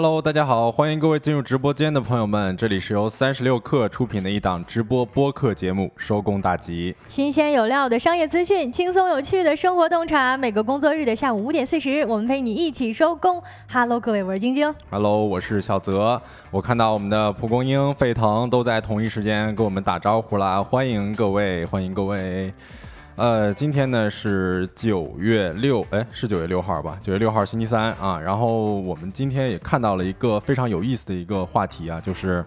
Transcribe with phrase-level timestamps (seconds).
[0.00, 13.42] Hello，大家好，欢迎各位进入直播间的朋友们，这里是由三十六氪出品的一档直播播客节目《收工大吉》，新鲜有料的商业资讯，轻松有趣的生活洞察，每个工作日的下午五点四十，我们陪你一起收工。
[13.72, 14.72] Hello，各位，我是晶晶。
[14.88, 16.22] Hello，我是小泽。
[16.52, 22.54] 我看到我们的蒲公英、沸腾都在同一时间跟我们打招呼啦，欢迎各位，欢迎各位。
[23.18, 26.96] 呃，今天呢是九月六，哎，是九月六号吧？
[27.02, 28.16] 九月六号星期三啊。
[28.20, 32.44] 然后我们今天也看到了一个非常有意思的一个话题啊，就是。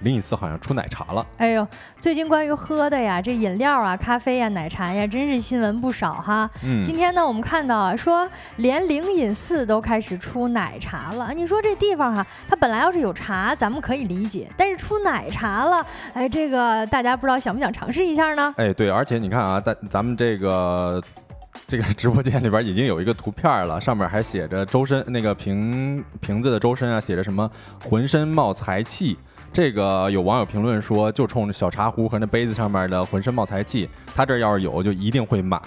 [0.00, 1.26] 灵隐寺好像出奶茶了。
[1.36, 1.66] 哎呦，
[1.98, 6.48] 最近关于喝的呀，这饮料啊、咖啡呀、奶茶呀，真是新闻不少哈。
[6.64, 6.82] 嗯。
[6.82, 11.32] 今天呢，我们看到啊，说连灵隐寺都开始出奶茶了。
[11.32, 18.54] 你说这地方哈，它本来要是有茶，咱们可以理解，但是出奶茶了，哎，这个大家不知道想不想尝试一下呢？
[18.56, 21.02] 哎，对，而且你看啊，咱咱们这个
[21.66, 27.48] 这个直播间里边已经有一个图片了，上面还写着周身那个瓶瓶子的周身啊，写着什么
[27.88, 29.18] 浑身冒财气。
[29.52, 35.60] 这个有网友评论说，就冲着小茶壶和那杯子上面的浑身冒财气，他这要是有，就一定会买。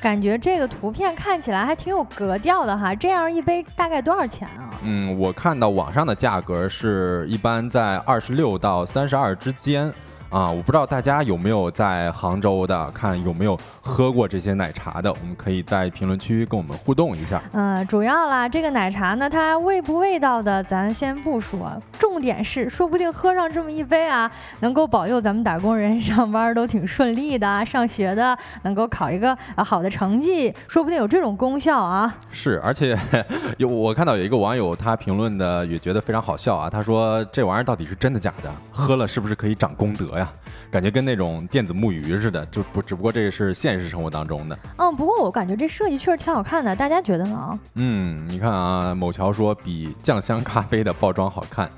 [0.00, 4.70] 感觉这个图片看起来还挺有格调的哈，这样一杯大概多少钱啊？
[4.82, 9.92] 嗯，我看到网上的价格是一般在二十六到三十二之间。
[10.28, 17.40] 啊，我不知道大家有没有在杭州的，看有没有喝过这些奶茶的，我们可以在评论区跟我们互动一下。
[17.52, 32.12] 嗯，主要啦，这个奶茶呢，它味不味道的，咱先不说，重点是，说不定喝上这么一杯啊，能够保佑咱们打工人 上班都挺顺利的，上学的能够考一个啊好的成绩，说不定有这种功效啊。
[32.30, 32.98] 是，而且
[33.58, 38.50] 有我看到有一个网友他评论的也觉得非常好笑啊，他说这玩意儿到底是真的假的？
[38.72, 40.15] 喝了是不是可以长功德？
[40.18, 40.32] 呀，
[40.70, 44.58] 感觉跟那种电子木鱼似的，就不只不过这个是现实生活当中的。
[44.76, 47.58] 嗯，不过我感觉这设计确实挺好看的，大家觉得呢？
[47.74, 51.68] 嗯，你看啊，某桥说比酱香咖啡的包装好看，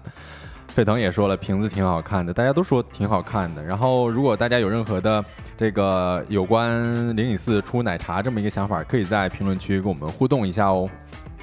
[0.68, 3.64] 沸腾也说了瓶子挺好看的，大家都说挺好看的。
[3.64, 5.24] 然后如果大家有任何的
[5.56, 10.88] 这个有关灵隐寺出奶茶这么一个想法，可以在评论区跟我们互动一下哦。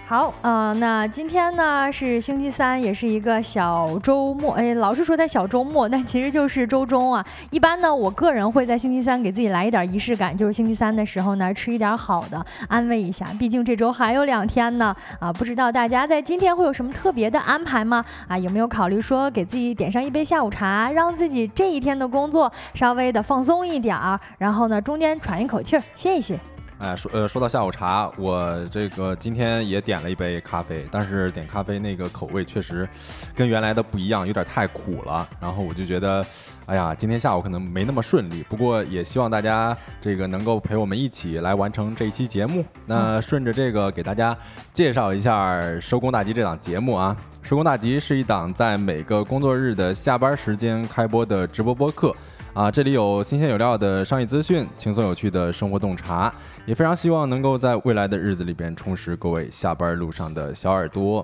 [0.07, 4.53] 好，啊，那今天呢是星期三，也是一个小周末。
[4.53, 7.25] 哎，老是说在小周末，但其实就是周中啊。
[7.49, 13.25] 一般呢，我个人会在星期三给自己来一点仪式感，就是星期三的时候呢，吃一点好的，安慰一下。
[13.39, 18.05] 毕竟这周还有两天呢，啊，不知道大家在今天会有什么特别的安排吗？
[18.27, 26.39] 啊，有没有考虑说给自己点上一杯下午茶，让自己这一天的工作稍微的放松一点儿，然后呢，中间喘一口气儿，歇一歇。
[26.85, 32.87] 哎，说呃，说到下午茶，我这个今天也点了一杯咖啡，但是点咖啡那个口味确实
[33.35, 35.27] 跟原来的不一样，有点太苦了。
[35.39, 36.23] 然后我就觉得，
[36.67, 38.43] 哎呀，今天下午可能没那么顺利。
[38.47, 42.63] 不过也希望大家这个能够陪我们一起来完成这一期节目。
[42.85, 44.37] 那顺着这个给大家
[44.71, 47.17] 介绍一下《收工大吉》这档节目啊，
[47.47, 52.13] 《收工大吉》是一档在每个工作日的下班时间开播的直播播客
[52.55, 56.33] 啊，这里有新鲜有料的商业资讯，轻松有趣的生活洞察。
[56.65, 61.23] 也非常希望能够在未来的日子里边充实各位下班路上的小耳朵。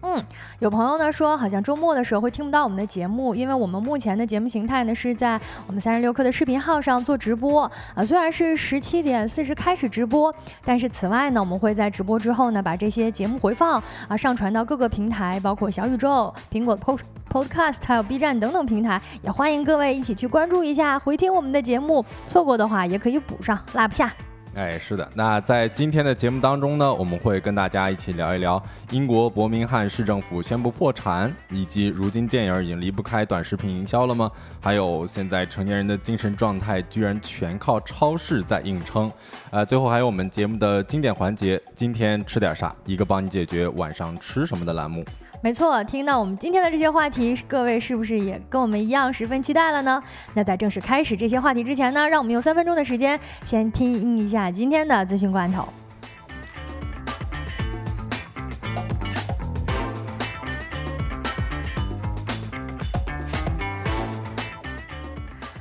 [0.00, 0.24] 嗯，
[0.60, 7.64] 有朋友呢说，好像周末的时候会听不到我们的节目，因为我们目前的节目形态呢是在我们三十六课的视频号上做直播
[7.94, 8.04] 啊。
[8.04, 10.32] 虽然是十七点四十开始直播，
[10.64, 19.00] 但是此外呢，我们会在直播之后呢，把这些节目回放啊上传到各个平台，包括小宇宙、苹果 Post Podcast 还有 B 站等等平台。
[19.22, 24.12] 也欢迎各位一起去关注一下，回听我们的节目，错过的话也可以补上，落不下。
[24.54, 28.60] 哎，是的，那在今天的节目当中呢，我们会跟大家一起聊一聊
[28.90, 34.28] 英国伯明翰市政府宣布破产，以及如今电影已经离不开短视频营销了吗？
[34.60, 39.12] 还有现在成年人的精神状态居然全靠超市在硬撑。
[39.50, 42.74] 呃，最后还有我们节目的经典环节，今天吃点啥？
[42.84, 45.04] 一个帮你解决晚上吃什么的栏目。
[45.40, 50.02] 没错，听到我们今天的这些话题，各位是不是也跟我们一样十分期待了呢？
[50.34, 55.68] 那在正式开始这些话题之前呢，让我们用三分钟的时间，先听一下今天的资讯罐头。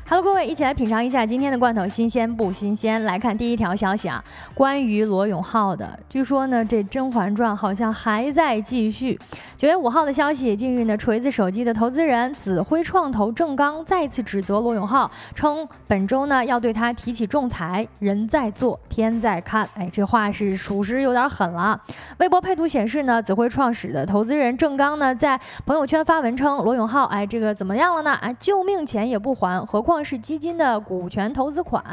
[0.09, 3.03] Hello，各位，一起来品尝一下今天的罐头新鲜不新鲜？
[3.03, 4.23] 来看第一条消息啊，
[4.53, 9.19] 关于罗永浩的，据说呢，这《甄嬛传》好像还在继续。
[9.57, 17.88] 九月五号的消息，近日呢，锤子手机的投资人紫辉创投郑刚再次指责罗永浩，称本周呢要对他提起仲裁。
[17.98, 21.81] 人在做，天在看，哎，这话是属实有点狠了。
[22.19, 28.13] 微博配图显示呢，紫辉创始的投资人郑刚呢在朋友圈发文称，罗永浩，哎，这个怎么样了呢？
[28.21, 30.06] 哎，救命钱也不还，何况。
[30.06, 31.83] 是基金的股权投资款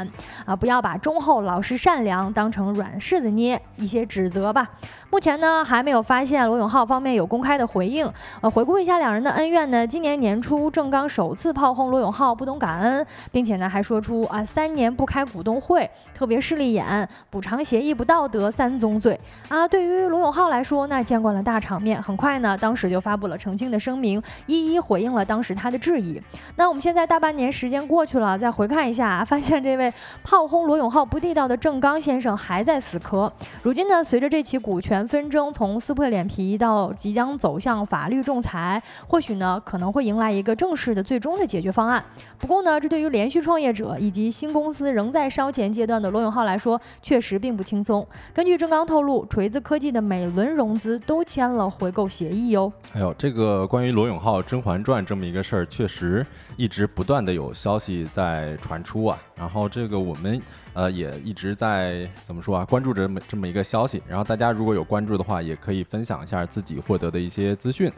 [0.45, 3.59] 啊，不要把忠厚、老实、善良当成软柿子捏。
[3.77, 4.69] 一些指责吧。
[5.09, 8.09] 目前呢，还没有发现罗永浩方面有公开的回应。
[8.41, 19.19] 呃，回顾一下两人的恩怨呢，今年年初郑刚首次炮轰罗永浩不懂感恩，并且呢还说出啊三年不开股东会，特别势利眼，补偿协议不道德三宗罪
[19.49, 19.67] 啊。
[19.67, 26.21] 对于罗永浩来说，那见惯了大场面，很快呢当时就发布了澄清的声明，一一回应了当时他的质疑。
[26.55, 29.93] 那我们现在大半年时间过去了，再回看一下，发现这位
[30.23, 33.31] 炮轰罗永浩不地道的郑刚先生还在死磕。
[33.63, 42.03] 如今呢，随着这起股权纷争从撕破脸皮到即将走向法律仲裁，或许呢可能会迎来一个正式的最终的解决方案。
[42.39, 48.03] 不过呢，这对于连续创业者以及新公司仍在烧钱阶段的罗永浩来说，确实并不轻松。
[48.33, 52.73] 根据郑刚透露，锤子科技的每轮融资都签了回购协议哟。
[52.93, 56.25] 哎呦，这个关于罗永浩《甄嬛传》这么一个事儿，确实
[56.57, 59.19] 一直不断的有消息在传出啊。
[59.35, 60.41] 然后这个我们
[60.75, 64.03] 呃也一直在怎么说啊，关注着这么这么一个消息。
[64.07, 67.91] 然后大家如果有关注的话，也可以分享一下自己获得的一些资讯。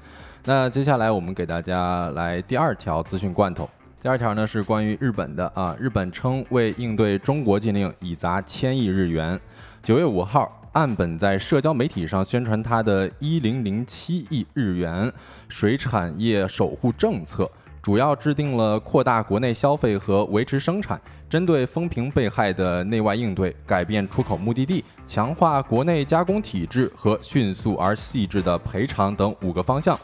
[0.45, 3.69] 那接下来我们给大家来第二条资讯罐头。
[3.99, 9.37] 第二条呢是关于日本的啊，日本称为应对中国禁令已砸千亿日元。
[9.81, 15.11] 九月五号，岸本在社交媒体上宣传他的一零零七亿日元
[15.49, 17.49] 水产业守护政策，
[17.87, 20.99] 主要制定了扩大国内消费和维持生产，
[21.29, 29.97] 针对风评被害的内外应对，改变出口目的地，强化国内加工体制和迅速而细致的赔偿等五个方向。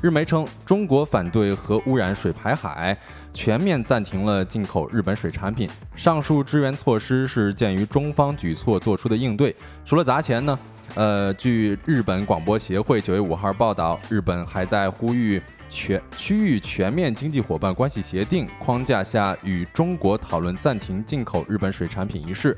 [0.00, 2.96] 日媒称，中国反对核污染水排海，
[3.34, 5.68] 全面暂停了进口日本水产品。
[5.94, 9.54] 上述支援措施是鉴于中方举措做出的应对。
[9.84, 10.58] 除了砸钱呢，
[10.94, 22.56] 呃，据日本广播协会九月五号报道，日本还在呼吁全区域全面经济伙伴关系协定框架下与中国讨论暂停进口日本水产品一事。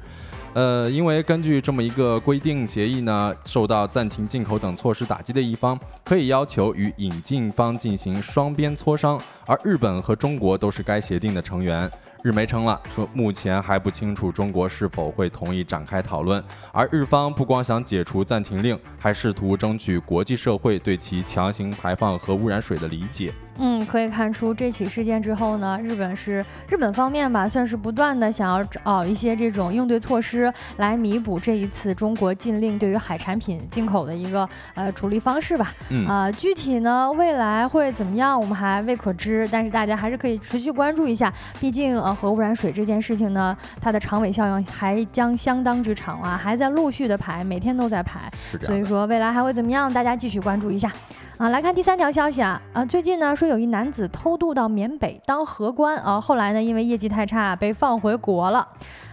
[0.55, 11.89] 呃，因为根据这么一个规定协议呢，受到暂停进口等措施打击的一方，可以要求与引进方进行双边磋商，而日本和中国都是该协定的成员。
[12.23, 16.43] 日媒称了，说目前还不清楚中国是否会同意展开讨论，
[16.73, 23.33] 而日方不光想解除暂停令，还试图争取国际社会对其强行排放核污染水的理解。
[23.59, 35.73] 嗯，可以看出这起事件之后呢，日本是日本方面吧，算是不断的想要找一些这种应对措施来弥补这一次中国禁令对于海产品进口的一个呃处理方式吧。
[35.91, 48.31] 嗯啊，具体呢未来会怎么样，我们还未可知，但是大家还是可以持续关注一下，毕竟呃核污染水这件事情呢，它的长尾效应还将相当之长啊，还在陆续的排，每天都在排，
[48.63, 50.91] 所以说未来还会怎么样，大家继续关注一下。
[51.39, 58.67] 啊，来看第三条消息啊，啊，最近呢说有一男子偷渡到缅北当荷官啊，后来呢因为业绩太差被放回国了。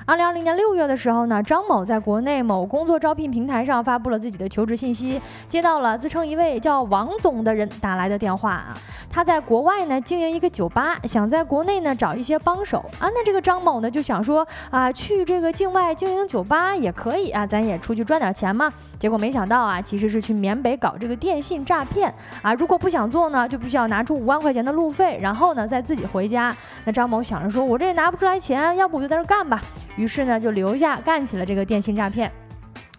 [0.07, 5.19] 二零二零年六月的时候呢，张某在国内某工作招聘平台上发布了自己的求职信息，
[5.49, 8.77] 接到了自称一位叫王总的人打来的电话啊。
[9.09, 13.09] 他在国外呢经营一个酒吧，想在国内呢找一些帮手啊。
[13.09, 18.71] 那这个张某呢就想说啊，去这个境外经营酒吧也可以啊，咱也出去赚点钱嘛。
[18.99, 22.13] 结果没想到啊，其实是去缅北搞这个电信诈骗
[22.43, 22.53] 啊。
[22.53, 26.55] 如果不想做呢，就必须要拿出五万块钱的路费，然后呢再自己回家。
[26.83, 29.59] 那张某想着说，我这也拿不出来钱，要不我就在这干吧。
[29.95, 32.31] 于是呢，就留下干起了这个电信诈骗。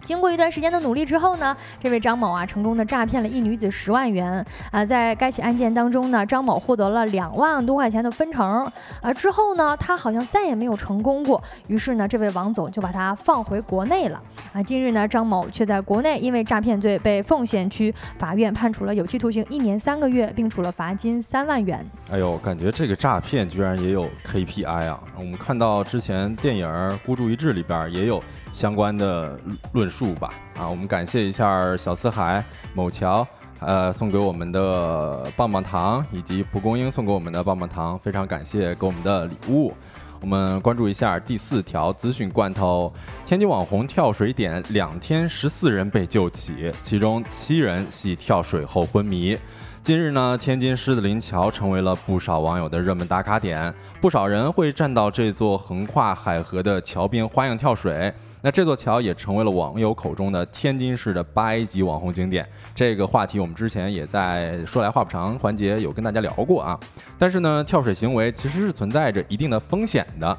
[0.07, 4.85] 经过一段时间的努力之后呢，这位张某啊，成功的诈骗了一女子十万元啊。
[4.85, 8.65] 在该起案件当中呢，张某获得了两万多块钱的分成
[9.03, 9.13] 啊。
[9.13, 11.43] 之后呢，他好像再也没有成功过。
[11.67, 14.23] 于是呢，这位王总就把他放回国内了
[14.53, 14.63] 啊。
[14.63, 21.85] 近日呢，张某却在国内因为诈骗罪被奉贤区法院判处了有期徒刑一年三个月，并处了罚金三万元。
[22.13, 25.01] 哎呦，感觉这个诈骗居然也有 KPI 啊！
[25.19, 26.69] 我们看到之前电影
[27.05, 28.23] 《孤注一掷》里边也有。
[28.57, 29.39] 相关的
[29.73, 33.27] 论述吧，啊，我们感谢一下小四海、某桥，
[33.59, 39.75] 呃，送给我们的棒棒糖，以及蒲公英送给我们的棒棒糖，非常感谢给我们的礼物。
[40.23, 42.91] 我们关注一下第四条资讯罐头：
[43.27, 49.37] 天津网红跳水点两天十四人被救起，其中七人系跳水后昏迷。
[49.87, 58.13] 近日呢，天津狮子林桥成为了不少网友的热门打卡点，不少人会站到这座横跨海河的桥边花样跳水。
[58.43, 62.45] 那这座桥也成为了网友口中的天津市的八 A 级网红景点。
[62.75, 66.77] 这个话题我们之前也在说来话不长环节有跟大家聊过啊。
[67.17, 70.39] 但是呢，跳水行为其实是存在着一定的风险的。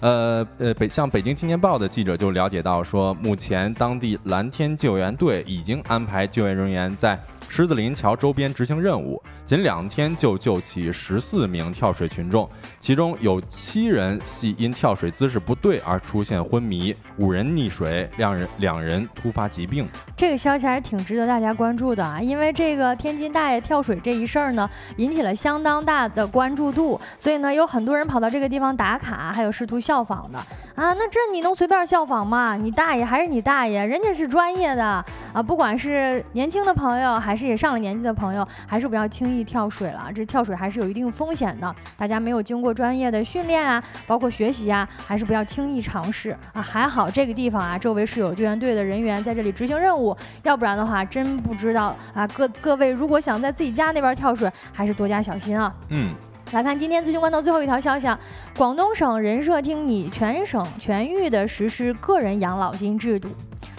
[0.00, 7.16] 呃呃，北像北京青年报的记者就了解到说，目前当地蓝天救援队已经安排救援人员在。
[7.48, 19.88] 狮子林桥周边执行任务，仅两天就救起十四名跳水群众，其中有七人系因跳水姿势不对而出现昏迷，五人溺水，两人两人突发疾病。
[20.16, 30.38] 这个消息还是挺值得大家关注的啊，因为这个天津大爷跳水这一事儿呢，引起了相当大的关注度，所以呢，有很多人跑到这个地方打卡，还有试图效仿的
[30.78, 30.94] 啊。
[30.94, 32.56] 那这你能随便效仿吗？
[32.56, 39.48] 你大爷还是你大爷，人家是专业的啊，不管是年轻的朋友，还是也上了年纪的朋友，还是不要轻易。
[39.48, 41.74] 跳水了，这跳水还是有一定风险的。
[41.96, 46.60] 大家没有经过专业的训练啊，包括学习啊，还是不要轻易尝试啊。
[46.60, 52.26] 还好这个地方啊，周围是有救援队的人员在这里执行任务，要不然的话，真不知道啊。
[52.26, 55.74] 各各位如果想在自己家那边跳水，还是多加小心啊。
[55.88, 56.10] 嗯，
[56.52, 58.18] 来看今天资讯官的最后一条消息，啊，
[58.56, 63.28] 广东省人社厅拟全省全域的实施个人养老金制度。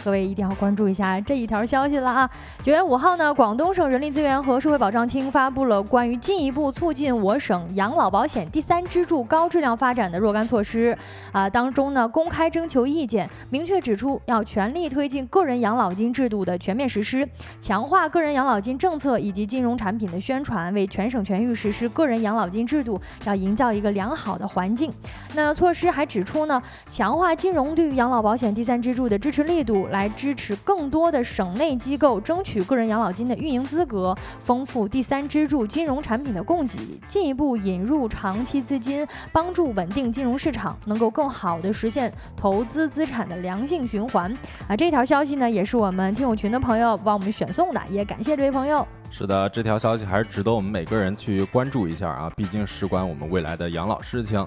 [0.03, 2.29] 各位一定要关注一下这一条消息了啊！
[2.63, 10.97] 九月五号呢，广东省人力资源和社会保障厅发布了关于进一步促进我省养老保险第三支柱高质量发展的若干措施
[11.33, 17.27] 啊，当中呢公开征求意见，明确指出要全力推进个人养老金制度的全面实施，
[17.59, 24.93] 强化个人养老金政策以及金融产品的宣传，为全省全域实施个人养老金制度要营造一个良好的环境。
[25.35, 29.87] 那措施还指出呢，强化金融对于养老保险第三支柱的支持力度。
[29.91, 36.77] 来支持更多的省内机构争取个人养老金的运营资格，丰富第三支柱金融产品的供给，
[37.08, 44.34] 进一步引入长期资金，帮助稳定金融市场，能够更好的实现投资资产的良性循环。
[44.67, 48.88] 啊，这条消息呢，也是我们听友群的朋友帮我们选送的，也感谢这位朋友。
[49.12, 54.46] 是的，这条消息还是值得我们每个人去关注一下啊，毕竟事关我们未来的养老事情。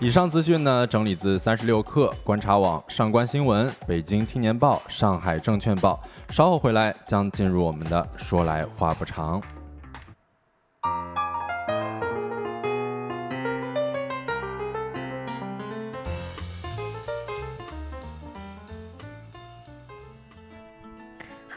[0.00, 6.00] 以上资讯呢，整理自三十六氪、观察网、上官新闻、北京青年报、上海证券报。
[6.30, 9.42] 稍后回来将进入我们的说来话不长。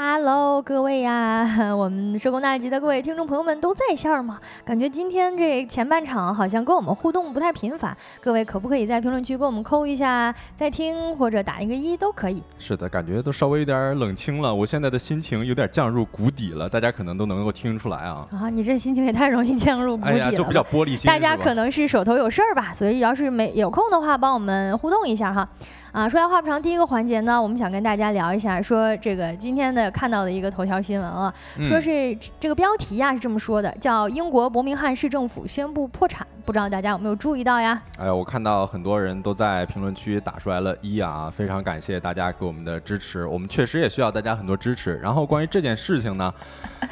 [0.03, 4.39] Hello，各位呀， 我们收工大吉的各位听众朋友们都在线吗？
[4.65, 12.41] 感觉今天这前半场好像跟我们互动不太频繁，各位可不可以在评论区给我们扣一下在听或者打一个一都可以。
[12.57, 18.27] 是的，感觉都稍微有点冷清了，我现在的心情有点降入谷底了，大家可能都能够听出来啊。
[18.31, 21.07] 啊，你这心情也太容易降入谷底了，就比较玻璃心。
[21.07, 25.47] 大家可能是手头有事儿吧，所以要是没有空的话，帮我们互动一下哈。
[25.91, 31.33] 啊，说来话不长，第一个环节呢，我们想跟大家聊一下，说这个今天的看到的一个头条新闻啊，
[31.67, 36.25] 说是这个标题呀是这么说的，叫英国伯明翰市政府宣布破产。
[36.43, 37.79] 不知道大家有没有注意到呀？
[37.99, 44.97] 哎呀，我看到很多人都在评论区打出来了一啊，非常感谢大家给我们的支持，我们确实也需要大家很多支持。
[44.97, 46.33] 然后关于这件事情呢，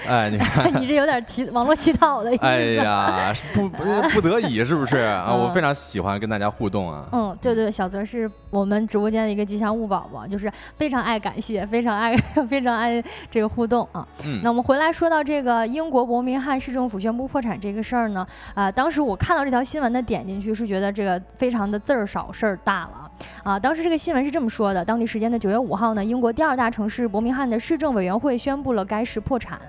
[0.08, 2.46] 哎，你看， 你这有点乞网络乞讨的意思。
[2.46, 5.34] 哎呀，不不不得已是不是啊？
[5.34, 7.08] 我非常喜欢跟大家互动啊。
[7.12, 12.18] 嗯，对对，小泽是我们直播间的一个吉祥物宝宝，就是非常爱感谢，非常爱
[12.50, 14.06] 非常爱这个互动啊。
[14.26, 23.12] 嗯，那我们回来说到这个英国伯明翰市政府宣布破产这个事儿呢，啊，当时我看到这条新闻的点进去是觉得这个非常的字儿少事儿大了
[23.44, 23.60] 啊！
[23.60, 29.60] 当时这个新闻是这么说的：当地时间的九月五号呢，英国第二大城市伯明翰的市政委员会宣布了该市破产，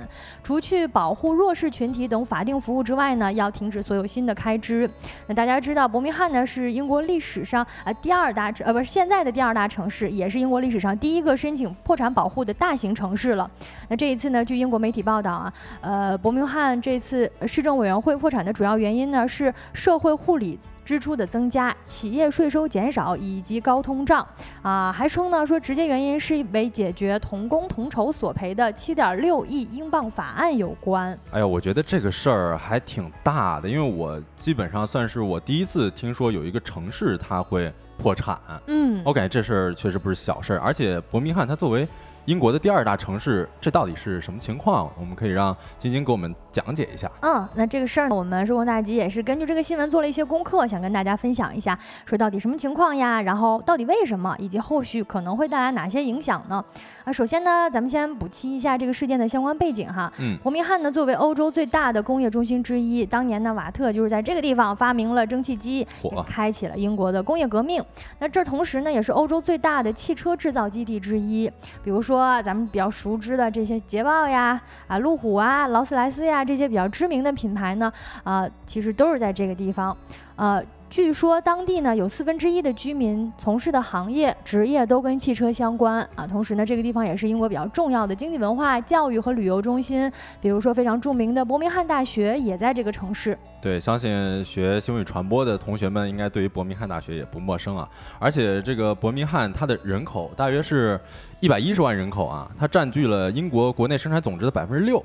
[0.51, 4.91] 除去保护弱势群体等法定服务之外呢，要停止所有新的开支。
[5.29, 13.49] 那大家知道，伯明翰呢是英国历史上呃第二大城呃不是现在的第二大城市，也是英国历史上第一个申请破产保护的大型城市了。
[13.89, 15.53] 那这一次呢，据英国媒体报道啊，
[15.83, 19.55] 呃，伯明翰这次市政委员会破产的主要原因呢是。
[19.73, 20.59] 社会护理
[20.91, 24.27] 支出的增加、企业税收减少以及高通胀，
[24.61, 31.17] 啊，还称呢说直接原因是为解决同工同酬索赔的七点六亿英镑法案有关。
[31.31, 38.37] 哎呀，我觉得这个事儿还挺大的，因为我基本上算是我第一次听说有一个城市它会破产。
[38.67, 41.87] 嗯，我感觉这事儿确实不是小事儿，而且伯明翰它作为。
[42.31, 44.89] 英国的第二大城市，这到底是什么情况？
[44.97, 47.11] 我们可以让晶晶给我们讲解一下。
[47.23, 53.21] 嗯，那这个事儿呢，我们收工大吉也是根据这个新闻做了一些功课，想跟大家分享一下，说到底什么情况呀？
[53.21, 56.65] 然后到底为什么，以及后续可能会带来哪些影响呢？
[57.03, 60.13] 啊，首先呢，咱们先补齐一下这个事件的相关背景哈。
[60.21, 60.39] 嗯。
[60.41, 65.85] 伯明翰呢，作为欧洲最大的工业中心之一，当年呢，瓦特就是在这个地方发明了蒸汽机，
[66.29, 67.83] 开启了英国的工业革命。
[68.21, 71.51] 那这同时呢，也是欧洲最大的汽车制造基地之一，
[71.83, 72.20] 比如说。
[72.21, 77.91] 说咱们比较熟知的这些捷豹呀、啊路虎啊、劳斯莱斯呀这些比较知名的品牌呢，
[78.25, 79.97] 啊，其实都是在这个地方，
[80.37, 80.63] 呃。
[80.91, 86.27] 据说当地呢有四分之一的居民从事的行业职业都跟汽车相关啊。
[86.27, 90.11] 同时呢，这个地方也是英国比较重要的经济文化、教育和旅游中心。
[90.41, 93.39] 比如说非常著名的伯明翰大学也在这个城市。
[93.63, 97.89] 对，相信学新闻与传播的同学们应该对于伯明翰大学也不陌生啊。
[98.19, 100.99] 而且这个伯明翰它的人口大约是
[101.39, 105.01] 一百一十万人口啊，它占据了英国国内生产总值的百分之六。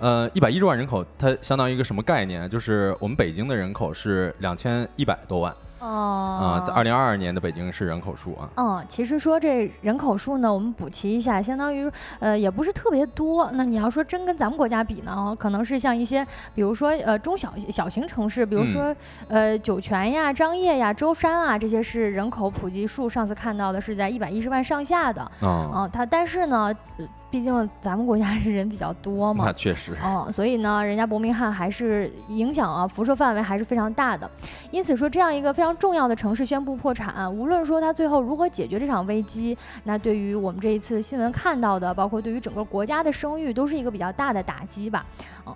[0.00, 2.48] 呃，一百一十万人口，它相当于一个什么概念？
[2.48, 5.54] 就是我们北京的人口是两千一百多万。
[5.78, 13.50] 哦，啊，在二零二二年的北京市人口数啊，嗯，其实说这人口数呢，我们补齐一下，相当于呃也不是特别多。
[13.52, 18.94] 那你要说真跟咱们国家比呢，可能是像一些，比如说呃中小小型城市，比如说
[19.28, 25.22] 呃酒泉呀、张掖呀、舟山啊，这些是人口普及数，上次看到的是在一百一十万上下的。
[25.40, 26.74] 啊，它但是呢。
[27.30, 34.28] 毕竟咱们国家是人比较多嘛，那确实，嗯，所以呢，人家伯明翰还是影响啊，辐射范围还是非常大的。
[34.72, 45.06] 因此说，这样一个非常重要的城市宣布破产，无论说它最后如何解决这场危机，那对于我们这一次新闻看到的，包括对于整个国家的声誉，都是一个比较大的打击吧。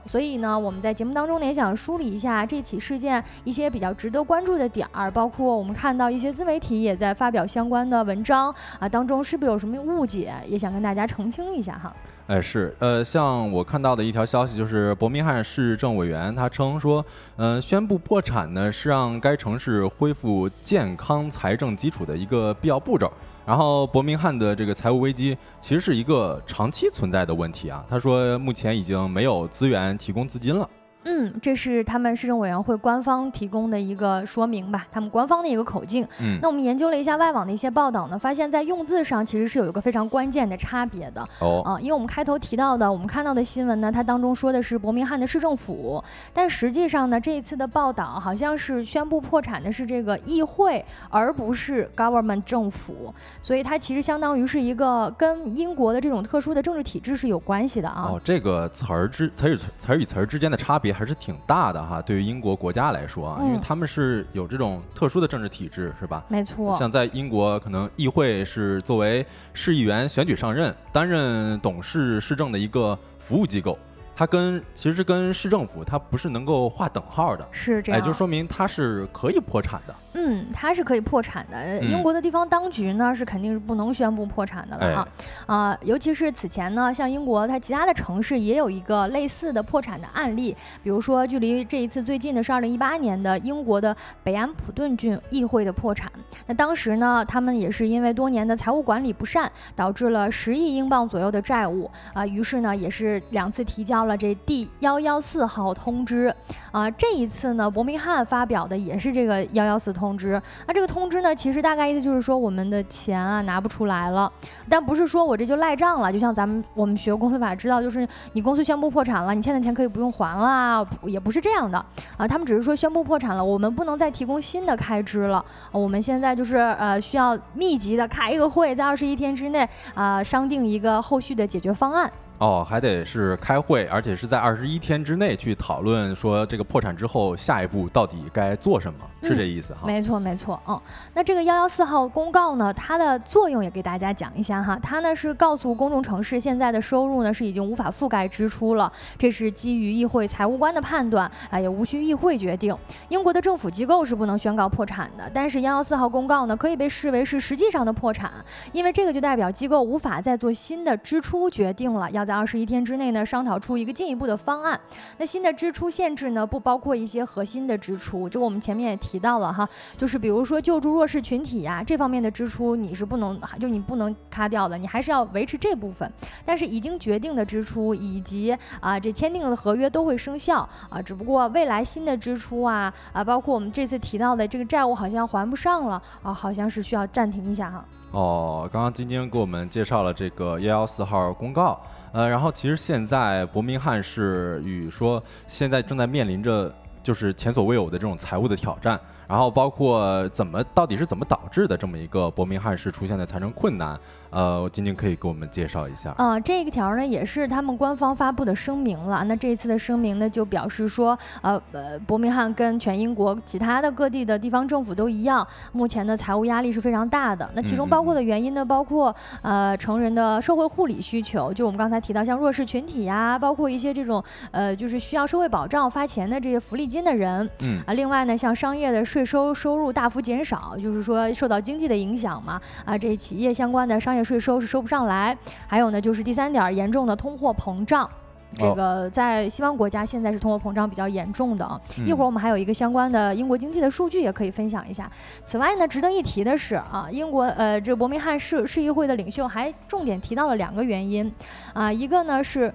[0.06, 11.64] 所以呢，我们在节目当中呢，也想梳理一下这起事件一些比较值得关注的点儿，包括我们看到一些自媒体也在发表相关的文章啊，当中是不是有什么误解，也想跟大家澄清一。
[11.64, 11.90] 下哈，
[12.26, 17.02] 哎是，呃，像我看到的一条消息，就是伯明翰市政委员他称说，
[17.36, 23.10] 嗯，宣布破产呢是让该城市恢复健康财政基础的一个必要步骤。
[23.46, 27.84] 然后伯明翰的这个财务危机其实是一个长期存在的问题啊。
[27.88, 30.68] 他说，目前已经没有资源提供资金了。
[31.04, 36.06] 嗯，这是他们市政委员会官方提供的一个说明吧，他们官方的一个口径。
[36.20, 41.22] 嗯，那我们研究了一下外网的一些报道呢，发现，在用字上其实是有一个非常关键的差别的。
[41.40, 58.12] 哦，啊，因为我们开头提到的，我们看到的新闻呢，它当中说的是伯明翰的市政府，但实际上呢，这一次的报道好像是宣布破产的是这个议会，而不是 government 政府，所以它其实相当于是一个跟英国的这种特殊的政治体制是有关系的啊。
[58.12, 60.93] 哦，这个词儿之词与词儿与词儿之间的差别。
[60.94, 66.24] 还是挺大的哈，对于英国国家来说啊，因为他们是有这种特殊的政治体制，是吧？
[66.28, 66.72] 没错。
[66.72, 73.76] 像在英国，可能议会是作为市议员选举上任，担任董事市政的一个服务机构。
[74.16, 79.94] 它跟其实跟市政府它不是能够划等号的，是这样，也就说明它是可以破产的。
[80.14, 81.80] 嗯，它是可以破产的。
[81.80, 85.08] 英国的地方当局呢是肯定是不能宣布破产的了啊
[85.46, 85.78] 啊！
[85.82, 96.10] 尤其是此前呢，像英国它其他的城市也有一个类似的破产的案例，比如说距离这一次最近的是二零一八年的英国的北安普顿郡议会的破产。
[96.46, 104.04] 那当时呢，他们也是因为多年的财务管理不善，导致了十亿英镑左右的债务啊，于是呢也是两次提交。
[104.04, 106.34] 了这第幺幺四号通知
[106.72, 110.40] 啊，这一次呢，伯明翰发表的也是这个幺幺四通通知。
[110.66, 114.30] 那这个通知呢，其实大概意思就是说，我们的钱啊拿不出来了，
[114.68, 116.12] 但不是说我这就赖账了。
[116.12, 121.78] 就像咱们我们学公司法知道，就是你公司宣布破产了，你欠的钱可以不用还了，也不是这样的
[122.18, 122.28] 啊。
[122.28, 125.42] 他们只是说宣布破产了，我们不能再提供新的开支了。
[125.72, 132.10] 我们现在就是呃需要密集的开一个会，在二十一天之内啊商定一个后续的解决方案。
[132.38, 139.86] 哦，还得是开会，而且是在二十一天之内去讨论，说这个破产之后下一步到底该做什么，是这意思哈？
[139.86, 140.60] 没错，没错。
[140.66, 140.80] 嗯，
[141.14, 144.76] 那这个幺幺四号公告呢，它的作用也给大家讲一下哈。
[144.82, 152.76] 它呢是告诉公众城市，现在的收入呢是已经无法覆盖支出了，这是基于议会财务官的判断啊，也无需议会决定。
[153.10, 158.32] 英国的政府机构是不能宣告破产的，但是幺幺四号公告呢可以被视为是实际上的破产，
[158.72, 162.24] 因为这个就代表机构无法再做新的支出决定了，要。
[162.24, 164.80] 在二十一天之内呢，商讨出一个进一步的方案。
[165.18, 176.12] 那新的支出限制呢，不包括一些核心的支出，就我们前面也提提到了哈，就是比如说救助弱势群体呀这方面的支出，你是不能，就你不能卡掉的，你还是要维持这部分。
[176.44, 187.84] 但是已经决定的支出以及啊这签订的合约都会生效啊，只不过未来新的支出啊啊，包括我们这次提到的这个债务好像还不上了啊，好像是需要暂停一下哈。
[188.10, 191.80] 哦，刚刚晶晶给我们介绍了这个幺幺四号公告，
[192.12, 196.72] 呃，然后其实现在伯明翰是与说现在正在面临着
[197.04, 198.98] 就是前所未有的这种财务的挑战。
[199.26, 203.98] 然后包括怎么到底是怎么导致的这么一个伯明翰市出现的财政困难，
[204.34, 206.12] 呃，晶晶可以给我们介绍一下。
[206.18, 209.24] 呃，这个条呢也是他们官方发布的声明了。
[209.24, 217.48] 那这一次的声明呢就表示说，呃呃，伯明翰跟全英国其他的各地的地方政府都一样，目前的财务压力是非常大的。
[217.54, 229.04] 那其中包括的原因呢，包括呃成人的社会护理需求，就我们刚才提到像弱势群体呀，包括一些这种呃就是需要社会保障发钱的这些福利金的人，嗯啊，另外呢像商业的。
[229.04, 235.36] 税收收入大幅减少，就是说受到经济的影响嘛，啊，这企业相关的商业税收是收不上来。
[235.68, 238.08] 还有呢，就是第三点，严重的通货膨胀。
[238.56, 241.80] 这个在西方国家现在是通货膨胀比较严重的啊。
[242.06, 245.10] 一会儿我们还有一个相关的英国经济的数据也可以分享一下。
[245.44, 251.34] 此外呢，值得一提的是啊，英国呃这伯明翰市市议会的领袖还重点提到了两个原因
[251.72, 252.72] 啊，一个呢是，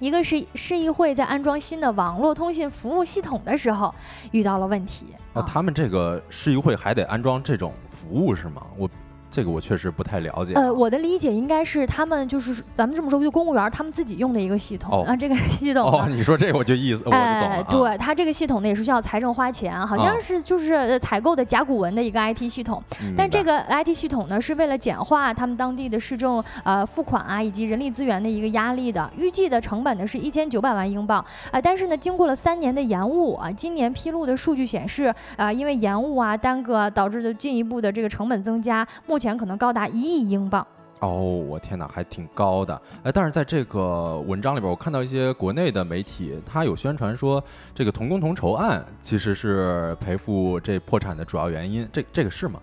[0.00, 3.94] 一个是市议会在安装新的网络通信服务系统的时候
[4.32, 5.06] 遇到了问题。
[5.32, 8.66] 啊，他们这个市议会还得安装这种服务是吗？
[8.76, 8.86] 我。
[9.30, 10.54] 这个我确实不太了解。
[10.54, 15.14] 呃，我的理解应该是他们就是咱们这么说，就公务员他们自己用的一个系统啊。
[15.14, 17.64] 这个系统哦，你说这我就意思我就懂了。
[17.70, 22.82] 对，它这个系统呢也是需要财政花钱，好像是就是采购的甲骨文的一个 IT 系统。
[23.16, 29.10] 但这个 IT 系统呢是为了简化他们当地的市政呃付款啊以及人力资源的一个压力的。
[29.16, 40.66] 预计的成本呢是一千九百万英镑啊，但是呢经过了三年的延误啊，今年披露的数据显示啊，因为延误啊耽搁导致的进一步的这个成本增加，目前可能高达一亿英镑
[41.00, 43.12] 哦，我天哪，还挺高的哎！
[43.12, 47.42] 但是在这个文章里边，我看到一些国内的媒体，他有宣传说
[47.74, 52.60] 这个同工同酬案其实是赔付这破产的主要原因，这这个是吗？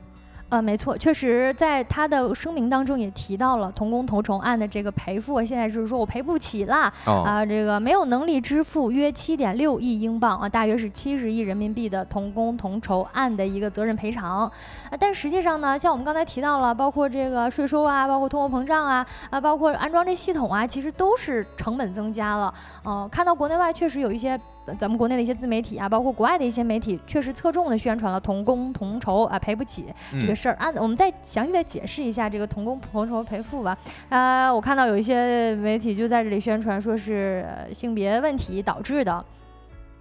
[0.49, 14.49] 呃，没错，确实在他的声明当中也提到了同工同酬案的这个赔付，现在就是说我赔不起啦，啊，这个没有能力支付约七点六亿英镑啊，大约是七十亿人民币的同工同酬案的一个责任赔偿，
[14.89, 22.53] 啊，但实际上呢，像我们刚才提到了，包括这个税收啊，包括通货膨胀啊，啊，包括安装这系统啊，其实都是成本增加了，
[22.85, 24.39] 嗯，看到国内外确实有一些。
[24.75, 29.85] 咱们国内的一些自媒体啊，包括国外的一些媒体，确实侧重的宣传了同工同酬啊赔不起
[30.19, 30.55] 这个事儿。
[30.55, 33.77] 按我们再详细的解释一下这个同工同酬赔付吧。
[34.09, 39.23] 啊，我看到有一些媒体就在这里宣传说是性别问题导致的。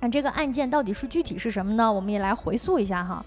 [0.01, 1.91] 那这个案件到底是具体是什么呢？
[1.91, 3.25] 我们也来回溯一下哈。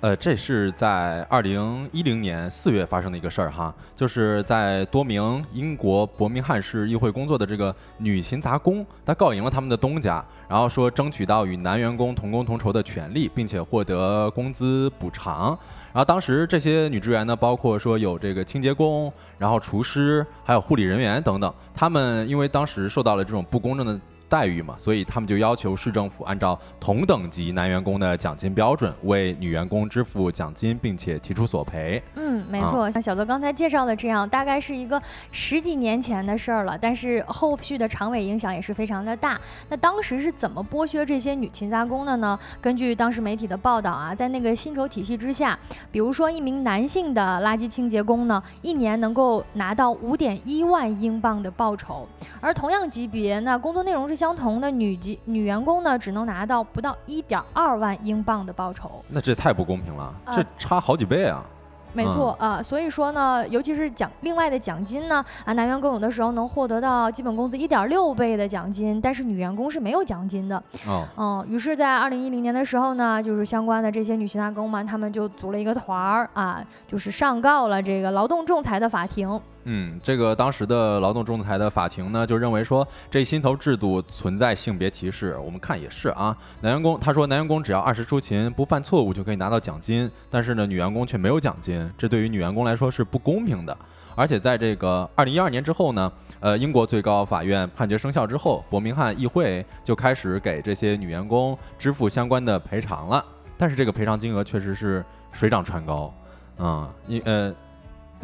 [0.00, 15.58] 呃，这是在二零一零年四月发生的一个事儿哈，就是在多名英国伯明翰市议会工作的这个女勤杂工，她告赢了他们的东家，然后说争取到与男员工同工同酬的权利，并且获得工资补偿。
[15.92, 24.00] 然后当时这些女职员呢，包括说有这个清洁工，然后厨师，还有护理人员等等，他们因为当时受到了这种不公正的。
[24.34, 32.02] 待遇嘛，所以他们就要求市政府按照同等级男员工的奖金标准为女员工支付奖金，并且提出索赔。
[32.16, 39.40] 嗯，没错，像小泽刚才介绍的这样，大概是一个十几年前的事儿了，但是后续的长尾影响也是非常的大。
[39.68, 42.36] 那当时是怎么剥削这些女勤杂工的呢？
[42.60, 45.56] 根据当时媒体的报道啊，在那个薪酬体系之下，
[45.92, 52.04] 比如说一名男性的垃圾清洁工呢，一年能够拿到五点一万英镑的报酬，
[52.40, 54.23] 而同样级别，那工作内容是相。
[54.24, 61.44] 相同的女级女员工呢，只能拿到不到一点二万英镑的报酬，那这太不公平了，这差好几倍啊！
[61.92, 70.56] 没错啊，所以说呢，尤其是奖另外的奖金呢，啊，男员工有的时候能获得到基本工资一点六倍的奖金，但是女员工是没有奖金的。
[70.86, 79.38] 哦，嗯，于是，在二零一零年的时候呢，就是相关的这些女性员工们，他们就组了一个团儿啊，就是上告了这个劳动仲裁的法庭。
[79.66, 85.38] 嗯，这个当时的劳动仲裁的法庭呢，就认为说这薪酬制度存在性别歧视。
[85.38, 93.74] 我们看也是啊，男员工他说男员工只要按时出勤，不犯错误就可以拿到奖金，但是呢，女员工却没有奖金，这对于女员工来说是不公平的。
[94.14, 103.24] 而且在这个二零一二年之后呢，呃，英国最高法院判决生效之后，伯明翰议会就开始给这些女员工支付相关的赔偿了。
[103.56, 106.14] 但是这个赔偿金额确实是水涨船高，
[106.58, 107.50] 啊，你呃。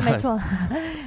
[0.04, 0.32] 没错，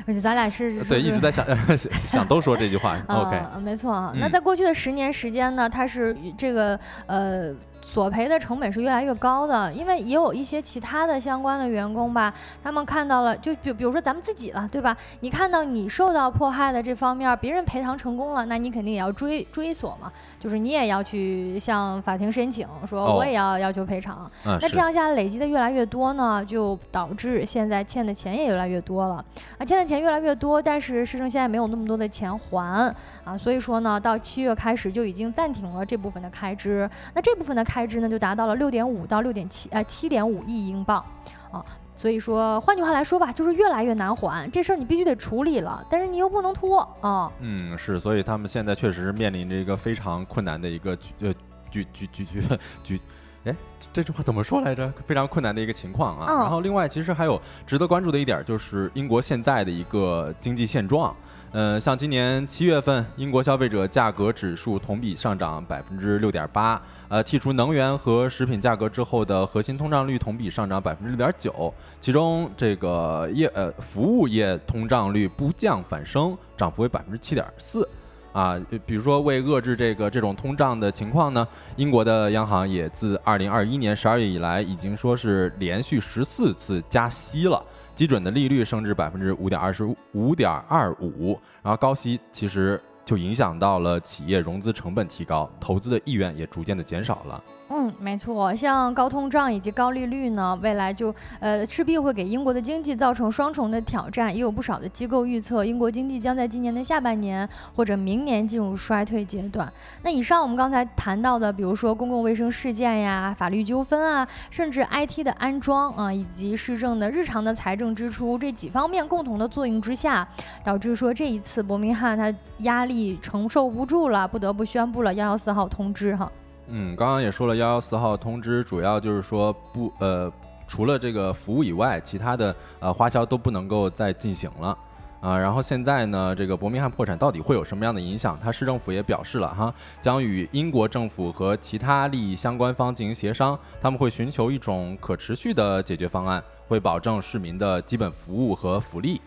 [0.06, 1.46] 我觉得咱俩是对一直在想
[1.96, 2.98] 想都说这句话。
[3.08, 4.14] OK，没错。
[4.16, 7.52] 那在过去的十年时间呢，它是这个呃。
[7.84, 14.96] 索赔的成本是越来越高的，因为也有一些其他的相关的员工吧，他们看到了，就比比如说咱们自己了，对吧？
[15.20, 24.32] 你看到你受到迫害的这方面，别人赔偿成功了，那你肯定也要追追索嘛，就是你也要去向法庭申请，说我也要要求赔偿。
[24.46, 29.16] 那这样下来累积的越来越多呢，就导致现在欠的钱也越来越多了。
[29.58, 36.90] 啊，欠的钱越来越多，但是市政现在没有那么多的钱还啊，所以说呢，到七月开始就已经暂停了这部分的开支。
[37.14, 37.62] 那这部分的。
[37.73, 41.04] 开开支呢就达到了六点五到六点七呃七点五亿英镑
[41.52, 47.32] 啊，所以说换句话来说吧，就是越来越难还这事儿，你必须得处理了，但是你又不能拖啊。
[47.40, 51.34] 嗯，是，所以他们现在确实面临着一个非常困难的一个局呃
[51.72, 52.42] 局局局局
[52.84, 53.02] 局，
[53.46, 53.56] 哎。
[53.94, 54.92] 这句话怎么说来着？
[55.06, 56.26] 非常困难的一个情况啊。
[56.28, 61.16] 嗯然后另外，其实还有值得关注的一点，就是英国现在的一个经济现状。
[61.52, 77.88] 嗯，像今年七月份，英国消费者价格指数同比上涨百分之六点八，呃，剔除能源和食品价格之后的核心通胀率同比上涨百分之六点九，其中这个业呃服务业通胀率不降反升，涨幅为百分之七点四。
[78.34, 97.44] 啊，比如说为遏制这个这种通胀的情况呢，英国的央行也自二零二一年十二月以来，已经说是连续十四次加息了，基准的利率升至百分之五点二十五点二五，然后高息其实就影响到了企业融资成本提高，投资的意愿也逐渐的减少了。
[97.70, 104.32] 嗯，没错，像高通胀以及高利率呢，未来就呃势必会给英国的经济造成双重的挑战。
[104.32, 109.72] 也有不少的机构预测，英国经济将在今年的下半年或者明年进入衰退阶段。
[110.04, 120.28] 那以上我们刚才谈到的，比如说公共卫生事件呀、法律纠纷啊，甚至 IT 的安装啊，以及市政的日常的财政支出这几方面共同的作用之下，
[120.64, 126.32] 导致说这一次伯明翰它压力承受不住了，不得不宣布了幺幺四号通知哈。
[126.68, 130.32] 嗯，刚刚也说了，幺幺四号通知主要就是说不呃，
[130.68, 134.78] 除了这个服务以外，其他的呃花销都不能够再进行了。
[135.20, 138.38] 啊，然后现在呢，这个伯明翰破产到底会有什么样的影响？
[138.44, 149.22] 他市政府也表示了哈，将与英国政府和其他利益相关方进行协商，他们会寻求一种可持续的解决方案，会保证市民的基本服务和福利。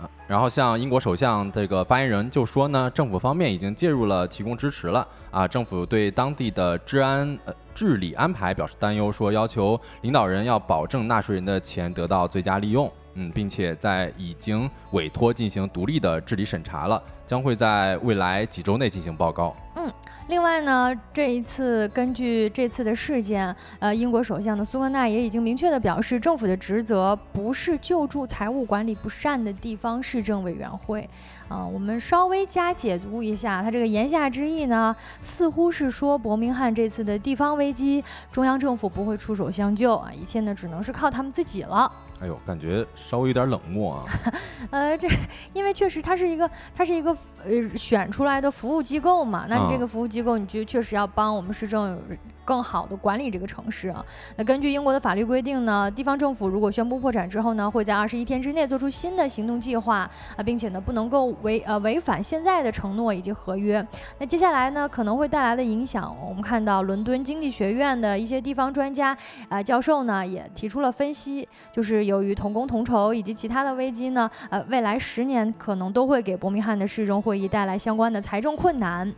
[0.00, 5.06] 啊，然后像英国首相这个发言人就说呢，政府方面已经介入了，提供支持了。
[5.30, 12.90] 啊，政府对当地的治安呃治理安排表示担忧，说要求领导人要保证纳税人的钱得到最佳利用。
[13.16, 19.54] 嗯，并且在已经委托进行独立的治理审查了，将会在未来几周内进行报告。
[19.76, 19.88] 嗯
[20.26, 31.08] 另外呢，这一次根据这次的事件，呃，英国首相的苏格纳也已经明确的表示，政府的职责不是救助财务管理不善的地方市政委员会。
[31.46, 41.90] 啊、我们稍微加解读一下，他这个言下之意呢，似乎是说伯明翰这次的地方危机，中央政府不会出手相救啊，一切呢只能是靠他们自己了。
[42.20, 44.04] 哎呦，感觉稍微有点冷漠啊。
[44.70, 45.08] 呃，这
[45.52, 47.10] 因为确实它是一个，它是一个
[47.44, 52.00] 呃选出来的服务机构嘛，那你这嗯个服务机构，你就确实要帮我们市政
[52.44, 54.04] 更好的管理这个城市啊。
[54.36, 63.86] 那根据英国的法律规定呢，地方政府如果宣布破产之后呢，会在二十一天之内做出新的行动计划啊，并且呢不能够违呃违反现在的承诺以及合约。
[64.18, 69.16] 那接下来呢可能会带来的影响，我们看到伦敦经济学院的一些地方专家
[69.48, 79.12] 啊、教授呢也提出了分析，就是由于同工同酬以及其他的危机呢，呃，未来十年可能都会给伯明翰的市政会议带来相关的财政困难。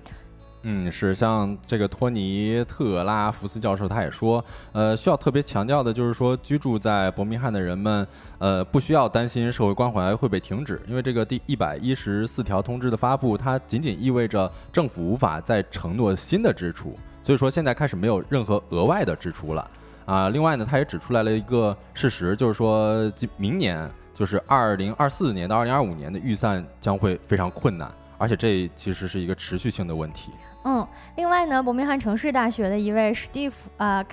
[0.63, 8.05] 嗯，是像这个托尼特拉福斯教授他也说，呃，需要特别强调的就是说，居住在伯明翰的人们，
[8.39, 19.71] 呃，不需要担心社会关怀会被停止，因为这个第一百一十四条通知的发布，它仅仅意味着政府无法再承诺新的支出，所以说现在开始没有任何额外的支出了
[20.07, 20.31] 啊。
[20.31, 30.31] 另外呢，他也指出来了一个事实，就是说今明年就是二零二四年到二零二五年的预算将会非常困难，而且这其实是一个持续性的问题。
[30.69, 34.05] 嗯，另外呢，伯明翰城市大学的一位史蒂夫啊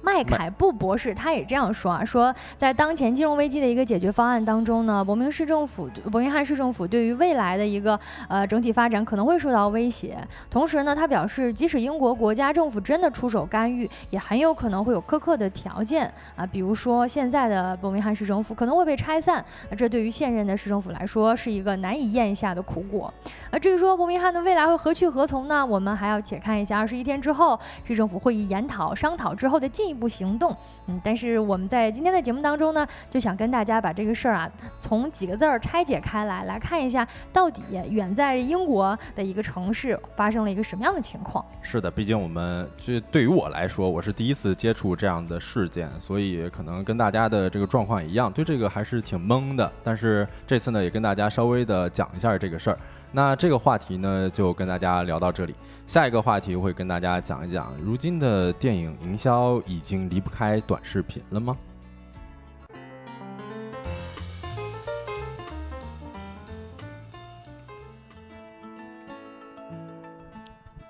[0.00, 10.16] 麦凯布博士，他也这样说啊，说在当前金融危机的一个解决方案当中呢，伯明市政府伯明翰市政府对于未来的一个呃整体发展可能会受到威胁。
[10.48, 23.12] 同时呢，他表示，即使英国国家政府真的出手干预，也很有可能会有苛刻的条件啊，比如说现在的伯明翰市政府可能会被拆散，那这对于现任的市政府来说是一个难以咽下的苦果。
[23.50, 25.66] 啊至于说伯明翰的未来会何去何从呢？
[25.72, 30.54] 我们还要且看一下二十一天之后市政府会议研讨商讨之后的进一步行动。
[30.86, 41.42] 嗯，但是我们在今天的节目当中呢，就想跟大家把这个事儿啊，从几个字儿拆解开来，来看一下到底远在英国的一个城市发生了一个什么样的情况。
[41.62, 49.72] 是的，毕竟我们这对于我来说，我是第一次接触这样的事件，所以可能跟大家的这个状况一样，对这个还是挺懵的。
[49.82, 52.76] 但是这次呢，也跟大家稍微的讲一下这个事儿。
[53.14, 55.54] 那这个话题呢，就跟大家聊到这里。
[55.86, 61.54] 下一个话题会跟大家讲一讲，如今的电影营销已经离不开短视频了吗？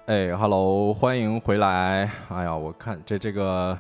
[0.07, 2.09] 哎，Hello，欢迎回来。
[2.29, 3.77] 哎呀，我看这这个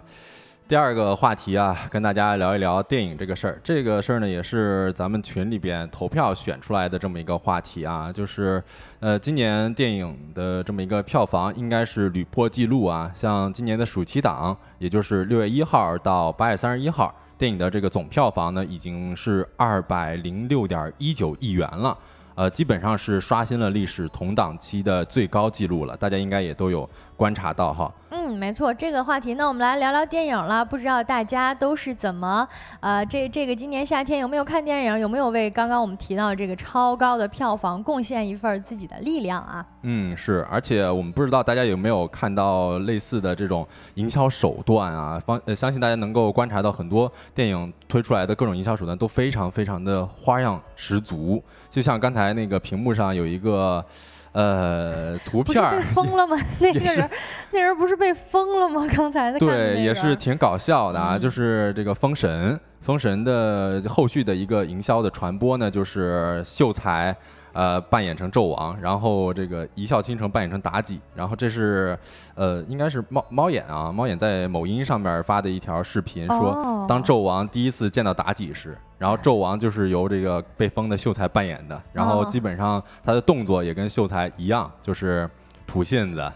[0.68, 3.60] 第二个话题啊，跟大家聊一聊电影这个事儿。
[3.62, 8.62] 这个事儿呢，也是咱们群里边投票选出来的这么一个话题啊，就是
[9.00, 13.10] 呃，今年电影的这么一个票房应该是屡破纪录啊。
[13.14, 21.98] 像今年的暑期档，也就是六月一号到八月三十一号，电影的这个总票房呢，已经是二百零六点一九亿元了。
[22.34, 27.92] 呃，基本上是刷新了历史同档期的最高纪录了，大家应该也都有观察到哈。
[28.14, 30.62] 嗯，没错，这个话题呢，我们来聊聊电影了。
[30.62, 32.46] 不知道大家都是怎么，
[32.80, 34.98] 呃，这这个今年夏天有没有看电影？
[34.98, 39.64] 有没有为刚刚我们提到这个超高的票房贡献一份自己的力量啊？
[39.82, 45.18] 嗯，是，而且我们不知道大家有没有看到类似的这种营销手段啊？
[45.18, 53.82] 方呃，相信大家能够观察到很多电影推出来的各种营销手段都非常非常的花样十足，就像刚才那个屏幕上有一个。
[54.32, 56.36] 呃，图片儿疯了吗？
[56.58, 57.10] 那个人，
[57.52, 58.86] 那人不是被封了吗？
[58.94, 61.18] 刚才的对，也是挺搞笑的啊。
[61.18, 67.14] 就是这个《封神》，《封神》的后续的一个营销的传播呢，就是秀才。
[67.52, 71.98] 呃，扮演成纣王，然后这个一笑倾城扮演成妲己，然后这是，
[72.34, 85.28] 呃，应该是猫猫眼啊，猫眼在某音上面发的一条视频，说当纣王第一次见到妲己时，然后纣王就是由这个被封的秀才扮演的，然后基本上他的动作也跟秀才一样，就是
[85.66, 86.32] 吐信子。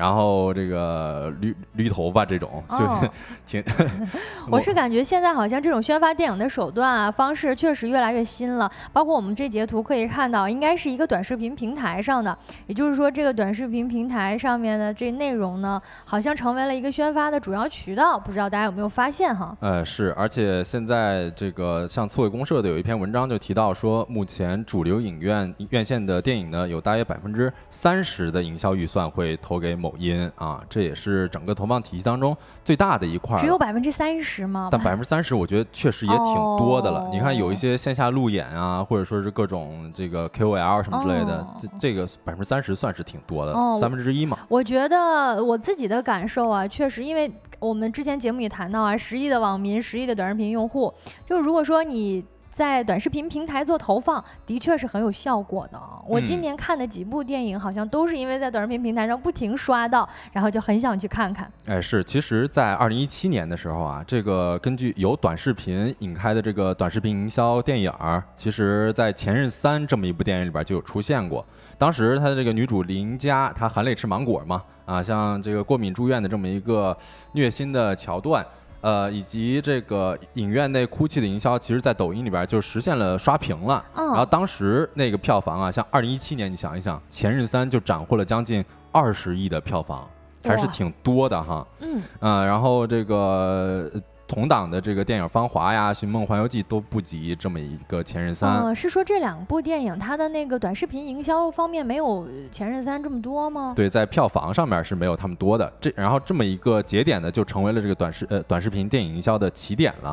[0.00, 2.76] 然后这个捋捋头发这种，就
[3.46, 3.62] 挺。
[4.50, 8.70] 我是感觉现在好像这种宣发电影的手段啊方式确实越来越新了。
[8.94, 12.34] 包括我们这截图可以看到，应该是一个短视频平台上的，
[12.66, 18.18] 也就是说这个短视频平台上面的这内容呢，好像成为了一个宣发的主要渠道。
[18.18, 19.54] 不知道大家有没有发现哈？
[19.60, 29.89] 呃，是，而且现在这个像刺猬公社的有一篇文章就提到说，目前主流影院院线的电影呢，有大约百分之三十的营销预算会投给某。
[29.90, 34.68] 抖音啊，这也是整个投放体系当中最大的一块，只有百分之三十吗？
[34.70, 37.08] 但百分之三十，我觉得确实也挺多的了。
[37.12, 44.38] 你看，有一些线下路演啊，或者说是各种这个 KOL 什么之类的，这这个百分之三十算是挺多的，三分之一嘛。
[44.48, 50.92] 我觉得我自己的感受啊，确实，因为我们之前节目也谈到啊，十亿的网民，十亿的短视频用户，
[51.24, 52.24] 就如果说你。
[52.50, 55.80] 在短视频平台做投放，的确是很有效果的。
[56.06, 61.50] 我今年看的几部电影，好像都是因为在短视频平台上不停刷到，然后就很想去看看。
[61.66, 67.92] 哎，是，其实，在二零一七年的时候啊，这个根据由短视频引开的这个短视频营销电影，
[68.34, 71.46] 其实在《前任三》这么一部电影里边就有出现过。
[71.78, 76.96] 当时他的这个女主林佳，她含泪吃芒果嘛，啊，像这个过敏住院的这么一个
[77.32, 78.44] 虐心的桥段。
[78.80, 83.84] 呃，以及这个影院内哭泣的营销，其实，在抖音里边就实现了刷屏了。
[83.94, 90.08] 然后当时那个票房啊，像二零一七年，你想一想，《前任三》就斩获了将近二十亿的票房，
[90.44, 91.66] 还是挺多的哈。
[91.80, 92.02] 嗯。
[92.20, 93.90] 嗯，然后这个。
[94.30, 98.62] 同档的这个电影《芳华》呀，《寻梦环游记》都不及这么一个《前任三》。
[98.72, 102.06] 是说这两部电影它的那个短视频营销方面没有
[102.52, 103.72] 《前任三》这么多吗？
[103.74, 105.72] 对，在票房上面是没有他们多的。
[105.80, 110.10] 这然后这么一个节点呢，就成为了这个短视呃短视频电影营销的起点了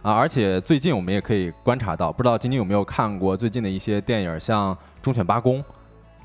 [0.00, 0.14] 啊！
[0.14, 5.62] 而且最近我们也可以观察到，不知道晶晶有没有看过最近的一些电影，像《忠犬八公》，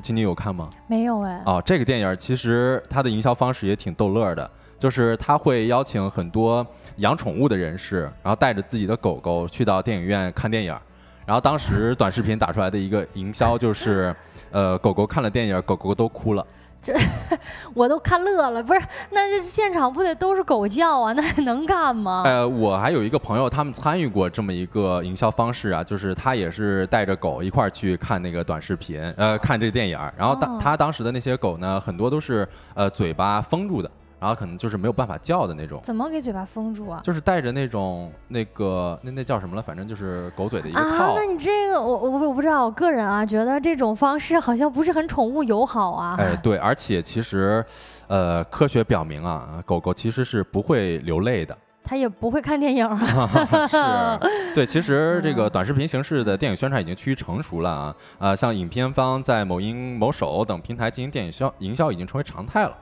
[0.01, 0.69] 晶晶有看吗？
[0.87, 1.41] 没有哎。
[1.45, 4.49] 哦，这个电影其实它的营销方式也挺逗乐的。
[4.83, 6.67] 就是他会邀请很多
[6.97, 10.77] 养宠物的人士，然后带着自己的狗狗去到电影院看电影，
[11.25, 14.13] 然后当时短视频打出来的一个营销就是，
[14.51, 16.45] 呃，狗狗看了电影，狗狗都哭了。
[16.81, 16.93] 这
[17.73, 18.81] 我都看乐了，不是？
[19.11, 21.13] 那这现场不得都是狗叫啊？
[21.13, 22.23] 那还能干吗？
[22.25, 33.89] 呃，我还有一个朋友，他们参与过这么一个营销方式啊，就是他也是带着狗一块儿去看那个短视频，呃，看这个电影，然后当他当时的那些狗呢，很多都是呃嘴巴封住的。
[34.23, 37.01] 然后可能就是没有办法叫的那种，怎么给嘴巴封住啊？
[37.03, 39.61] 就是带着那种那个那那叫什么了？
[39.61, 40.87] 反正就是狗嘴的一个套。
[40.87, 46.15] 啊，那你这个我我我不知道，我个人啊觉得这种方式好像不是很宠物友好啊。
[46.17, 47.65] 哎，对，而且其实，
[48.07, 51.57] 呃，科学表明啊，狗狗其实是不会流泪的。
[51.83, 52.97] 它也不会看电影啊。
[53.67, 53.77] 是，
[54.55, 62.73] 对，其实这个短视频形式的电影宣传已经趋于成熟了啊啊，像影片方在某音、某手等平台进行电影销营销已经成为常态了。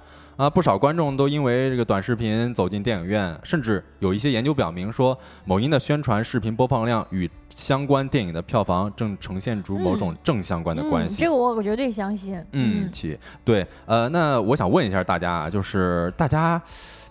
[0.42, 11.16] 啊，不少观众都因为这个短视频走进电影院，甚至有一些研究表明说，某音的宣传视频播放量与相关电影的票房正呈现出某种正相关的关系。
[11.16, 12.44] 这个我我绝对相信。
[12.54, 16.60] 嗯，起对，呃，那我想问一下大家啊，就是大家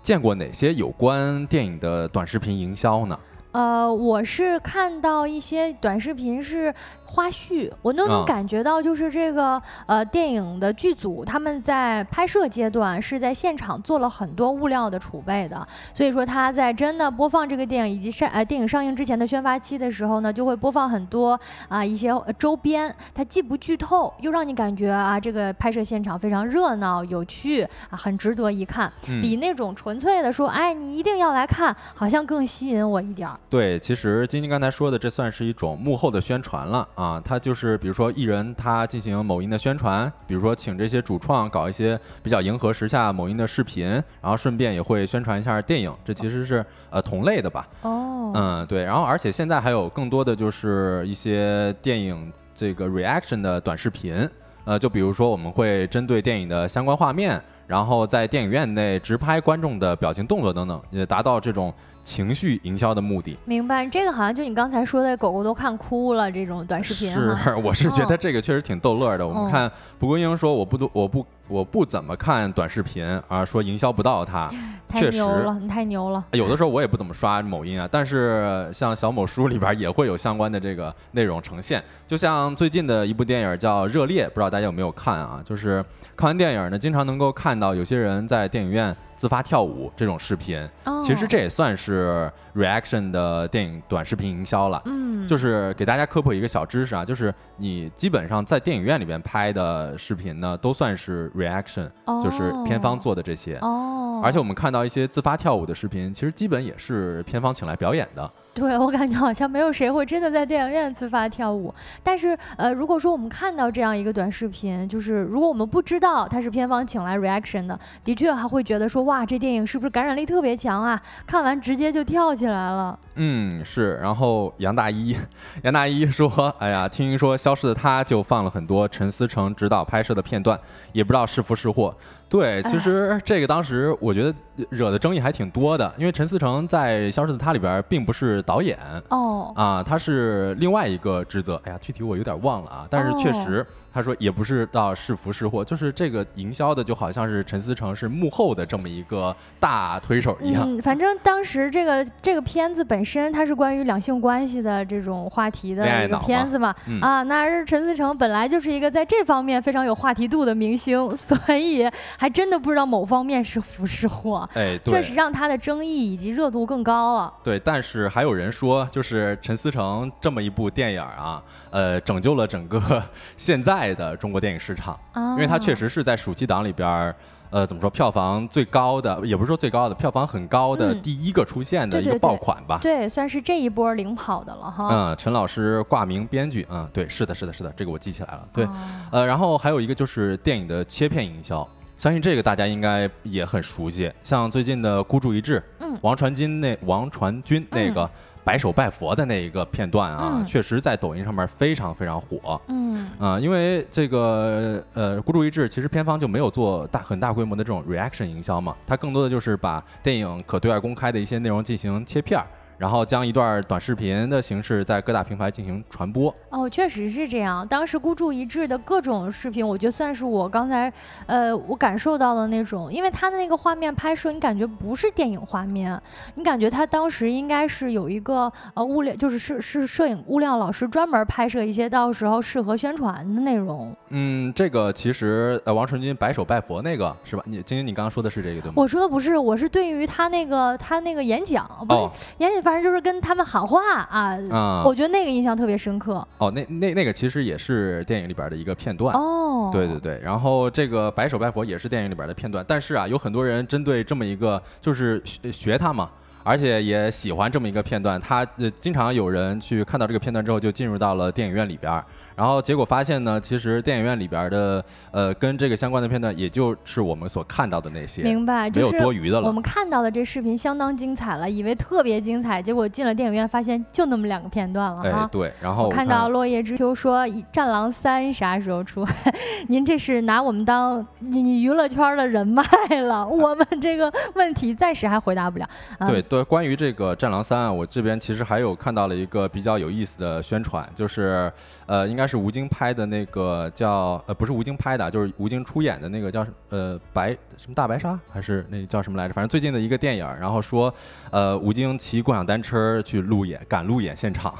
[0.02, 3.16] 见过哪些有关电影的短视频营销呢？
[3.52, 6.72] 呃，我是看到一些短视频是
[7.10, 8.24] 花絮，我都能啊。
[8.24, 29.20] 感觉到，就是这个呃电影的剧组他们在拍摄阶段是在现场做了很多物料的储备的，所以说他在真的播放这个电影以及上呃电影上映之前的宣发期的时候呢，就会播放很多啊、一些呃周边，它既不剧透，又让你感觉啊这个拍摄现场非常热闹有趣啊，很值得一看，嗯。
[29.20, 33.38] 比那种纯粹的说哎你一定要来看，好像更吸引我一点儿。
[33.48, 37.20] 对，其实晶晶刚才说的，这算是一种幕后的宣传了啊。
[37.24, 43.86] 它就是比如说艺人他进行某音的宣传，比如说请这些主创搞一些比较迎合时下某音的视频，
[44.20, 47.68] 然后顺便也会宣传一下电影，这其实是呃同类的吧。
[47.82, 48.84] 哦，嗯，对。
[48.84, 54.28] 然后而且现在还有更多的就是一些电影这个 reaction 的短视频，
[54.64, 61.72] 呃，就比如说我们会针对电影的相关画面，然后在电影院内直拍观众的表情动作等等，也达到这种
[62.02, 63.36] 情绪营销的目的。
[63.44, 67.12] 明白，这个好像就你刚才说的，狗狗都看哭了这种短视频。
[67.12, 69.26] 是， 我是觉得哦这个确实挺逗乐的。
[69.26, 74.48] 我哦们看蒲公英说我不多，我不我不怎么看短视频啊，说营销不到它。
[74.90, 76.24] 太确实牛了，你太牛了。
[76.32, 81.80] 有的时候我也不怎么刷某音啊，但是像小某书里边也会有相关的这个内容呈现。
[82.08, 85.40] 就像最近的一部电影叫《热烈》，不知道大家有没有看啊？
[85.44, 85.84] 就是
[86.16, 90.66] 看完电影呢，经常能够看到有些人在电影院自发跳舞这种视频。
[90.86, 94.80] 哦，其实这也算是 reaction 的电影短视频营销了。
[94.86, 101.86] 嗯，就是给大家科普一个小知识啊，就是你基本上在电影院里边拍的视频呢，都算是 reaction，、
[102.24, 103.58] 就是片方做的这些。
[103.58, 108.30] 哦，而且我们看到一些自发跳舞的视频，其实基本也是片方请来表演的。
[108.52, 111.72] 对我感觉好像没有谁会真的在电影院自发跳舞。
[112.02, 121.00] 但是呃，如果说我们看到这样一个短视频，就是如果我们不知道它是片方请来 reaction 的，的确还会觉得说哇，这电影是不是感染力特别强啊？
[121.26, 122.98] 看完直接就跳起来了。
[123.14, 123.98] 嗯，是。
[124.02, 125.16] 然后杨大一，
[125.62, 126.28] 杨大一说
[126.58, 130.58] ：“哎呀，听说《消失的她》就放了很多陈思诚指导拍摄的片段，
[130.92, 131.94] 也不知道是福是祸。”
[132.30, 134.32] 对，其实这个当时我觉得
[134.70, 138.78] 惹的争议还挺多的，因为陈思诚在《消失的她》里边并不是导演。
[139.08, 141.60] 哦，啊，他是另外一个职责。
[141.64, 150.62] 哎呀，具体我有点忘了啊，但是确哦实他说也不是到是福是祸，就是这个营销的就好像是陈思诚是幕后的这么一个大推手一样。
[150.66, 167.32] 嗯，反正当时这个这个片子本身它是关于两性关系的这种话题的一个片子嘛，嗯啊，那是陈思诚本来就是一个在这方面非常有话题度的明星， 所以还真的不知道某方面是福是祸，哎，对，确实让他的争议以及热度更高了。
[167.42, 173.02] 对，但是还有人说，就是陈思诚这么一部电影啊，呃，拯救了整个
[173.36, 177.14] 现在的中国电影市场，啊，因为它确实是在暑期档里边儿。
[177.52, 177.90] 呃，怎么说？
[177.90, 182.78] 票房最高的，也不是说最高的，票房很高的嗯第一个出现的一个爆款吧。
[182.80, 184.88] 对，算是这一波领跑的了哈。
[184.88, 188.46] 嗯，陈老师挂名编剧，嗯，对，是的，是的，是的，这个我记起来了。
[188.52, 188.70] 对，哦
[189.10, 191.68] 呃，然后还有一个就是电影的切片营销，
[191.98, 198.08] 相信这个大家应该也很熟悉，像最近的孤注一掷，嗯王传金那王传君那个
[198.50, 202.60] 摆手拜佛的那一个片段啊，嗯确实在抖音上面非常非常火。
[202.66, 212.46] 嗯啊、因为这个呃，孤注一掷其实片方就没有做大很大规模的这种 reaction 营销嘛，它更多的就是把电影可对外公开的一些内容进行切片儿，
[212.80, 216.34] 然后将一段短视频的形式在各大平台进行传播。
[216.48, 217.66] 哦，确实是这样。
[217.68, 220.90] 当时孤注一掷的各种视频，我觉得算是我刚才，
[221.26, 226.00] 呃，我感受到的那种，因为它的那个画面拍摄，你感觉不是电影画面，
[226.36, 233.94] 你感觉他当时应该是有一个呃物料，就是是是摄影物料老师专门拍摄一些到时候适合宣传的内容。
[234.08, 237.42] 嗯，这个其实呃，王传君白手拜佛那个是吧？
[237.44, 238.72] 你晶晶，你刚刚说的是这个对吗？
[238.76, 244.38] 我说的不是，我是对于他那个他那个演讲，不是、哦演讲，反正就是跟他们喊话啊。
[244.48, 249.12] 啊、我觉得那个印象特别深刻哦，那那那个其实也是电影里边的一个片段。
[249.16, 249.70] 哦。
[249.72, 256.08] 对对对，然后这个白手拜佛也是电影里边的片段，但是啊，有很多人针对这么一个就是学学他嘛，
[256.44, 262.04] 而且也喜欢这么一个片段，他呃经常有人去看到这个片段之后就进入到了电影院里边儿，
[262.40, 269.46] 然后结果发现呢，其实电影院里边的呃跟这个相关的片段，也就是我们所看到的那些，明白，没有就是多余的了。
[269.46, 279.06] 我们看到的这视频相当精彩了，以为特别精彩，结果进了电影院发现就那么两个片段了哎哈。，对，然后我看到落叶知秋说《战狼三》啥时候出？
[279.68, 282.62] 您这是拿我们当你你娱乐圈的人脉
[283.02, 285.68] 了， 我们这个问题暂时还回答不了。
[285.98, 291.52] 啊、对对，关于这个《战狼三》啊，我这边其实还有看到了一个比较有意思的宣传，就是
[291.84, 299.34] 呃，应该是吴京拍的那个叫呃不是吴京拍的，就是吴京出演的那个叫呃白什么大白鲨还是那叫什么来着？
[299.34, 300.94] 反正最近的一个电影，然后说
[301.30, 304.54] 呃吴京骑共享单车去路演赶路演现场。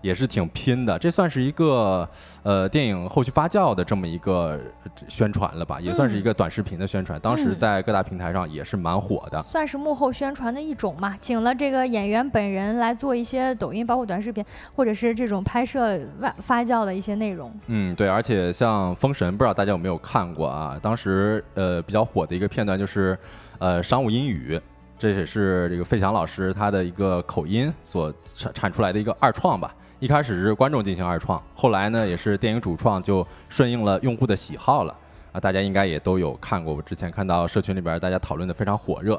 [0.00, 2.08] 也是挺拼的，这算是一个
[2.42, 4.60] 呃电影后续发酵的这么一个
[5.08, 7.18] 宣传了吧，也算是一个短视频的宣传。
[7.20, 11.16] 当时在各大平台上也是蛮火的，算是幕后宣传的一种嘛。
[11.20, 14.44] 请了这个演员本人来做一些抖音，包括短视频，
[14.74, 17.52] 或者是这种拍摄外发酵的一些内容。
[17.66, 20.78] 嗯，对，而且像《封神》，不知道大家有没有看过啊？
[20.80, 23.18] 当时呃比较火的一个片段就是
[23.58, 24.60] 呃商务英语，
[24.98, 29.74] 这也是这个费翔老师他的一个口音所产产出来的一个二创吧。
[29.98, 34.94] 一开始是观众进行二创，后来呢也是电影主创就顺应了用户的喜好了
[35.32, 39.18] 啊，大家应该也都有看过，我之前看到社群里边大家讨论的非常火热，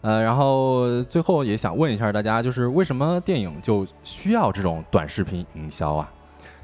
[0.00, 6.10] 呃，然后最后也想问一下大家，就是为什么电影就需要这种短视频营销啊？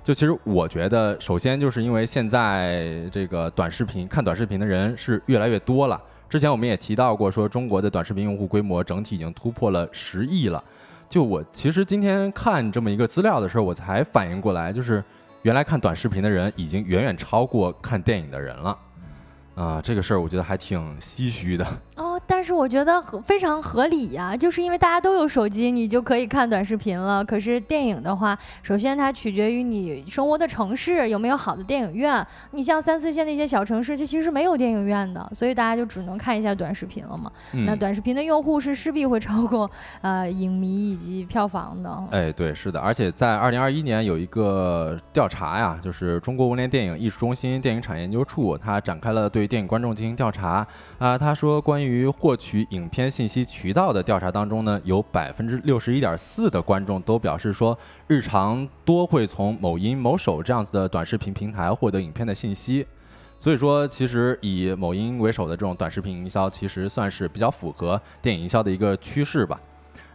[0.03, 10.63] 就其实我觉得，首先就是因为现在这个短视频看短视频的人是越来越多了，之前我们也提到过，说中国的短视频用户规模整体已经突破了十亿了。
[11.15, 15.01] 就我其实今天看这么一个资料的时候，我才反应过来，就是
[15.43, 18.77] 原来看短视频的人已经远远超过看电影的人了。
[19.55, 21.65] 啊，这个事儿我觉得还挺唏嘘的。
[22.27, 27.25] 但是我觉得非常合理呀，就是因为大家都有手机，你就可以看短视频了。
[27.25, 32.27] 可是电影的话，首先它取决于你生活的城市有没有好的电影院。
[32.53, 37.31] 你像三四线的一些小城市，它其实没有电影院的，所以大家就只能看一下短视频了嘛。
[37.67, 39.71] 那短视频的用户是势必会超过
[40.01, 42.05] 呃影迷以及票房的。
[42.11, 50.67] 哎，对，是的，而且在二零二一年有一个调查呀，就是中国文联电影艺术中心电影产业研究处，它展开了对电影观众进行调查
[50.99, 62.87] 啊，他说，关于获取影片信息渠道的调查当中呢，有百分之六十一点四的观众都表示说，日常多会从某音、某手这样子的短视频平台获得影片的信息。
[63.39, 69.61] 所以说，其实以某音为首的这种短视频营销，其实算是比较符合电影营销的一个趋势吧。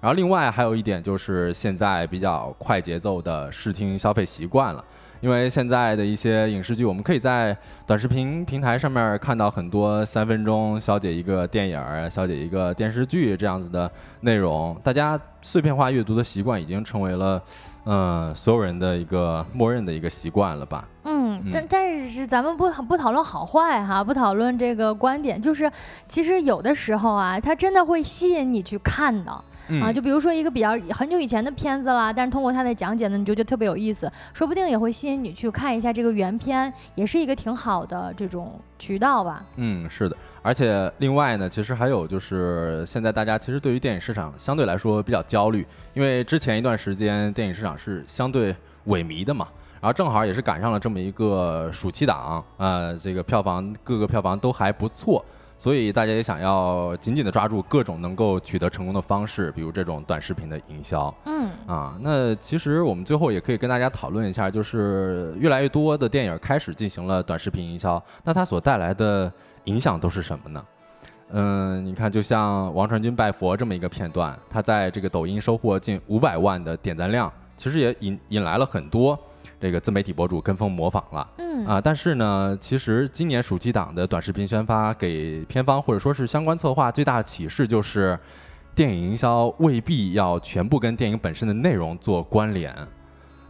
[0.01, 4.83] 然后，另外还有一点就是现在比较快节奏的视听消费习惯了。
[5.21, 7.55] 因为现在的一些影视剧，我们可以在
[7.85, 13.91] 短视频平台上面看到很多三分钟消解一个电影儿、消解一个电视剧这样子的
[14.21, 14.79] 内容。
[14.83, 17.41] 大家碎片化阅读的习惯已经成为了，
[17.85, 20.87] 嗯，所有人的一个默认的一个习惯了吧？
[21.03, 25.69] 嗯，但但是咱们不不讨论好坏哈，不讨论这个观点，就是
[26.07, 29.43] 其实有的时候啊，它真的会吸引你去看的。
[29.81, 39.45] 啊，就比如说一个比较很久以前的片子啦，但是通过他的讲解呢，你就觉得特别有意思，说不定也会吸引你去看一下这个原片，也是一个挺好的这种渠道吧。
[39.57, 48.55] 嗯，是的，而且另外呢，其实还有就是现在大家其实对于电影市场相对来说比较焦虑，因为之前一段时间电影市场是相对
[48.87, 49.47] 萎靡的嘛，
[49.79, 55.23] 然后正好也是赶上了这么一个暑期档，呃，这个票房各个票房都还不错。
[55.59, 61.13] 所以大家也想要紧紧的抓住各种能够取得成功的方式，比如这种短视频的营销。
[61.25, 69.29] 嗯啊，那其实我们最后也可以跟大家讨论一下，就是越来越多的电影开始进行了短视频营销，那它所带来的
[69.65, 70.65] 影响都是什么呢？
[71.31, 79.19] 嗯，你看，就像王传君拜佛这么一个片段，他在这个抖音收获近五百万的点赞量，其实也引引来了很多。
[79.59, 81.65] 这个自媒体博主跟风模仿了，嗯。
[81.65, 88.17] 啊，但是呢，其实今年暑期档的短视频宣发给片方或者说是相关策划最大的启示就是，
[88.73, 92.73] 电影营销未必要全部跟电影本身的内容做关联，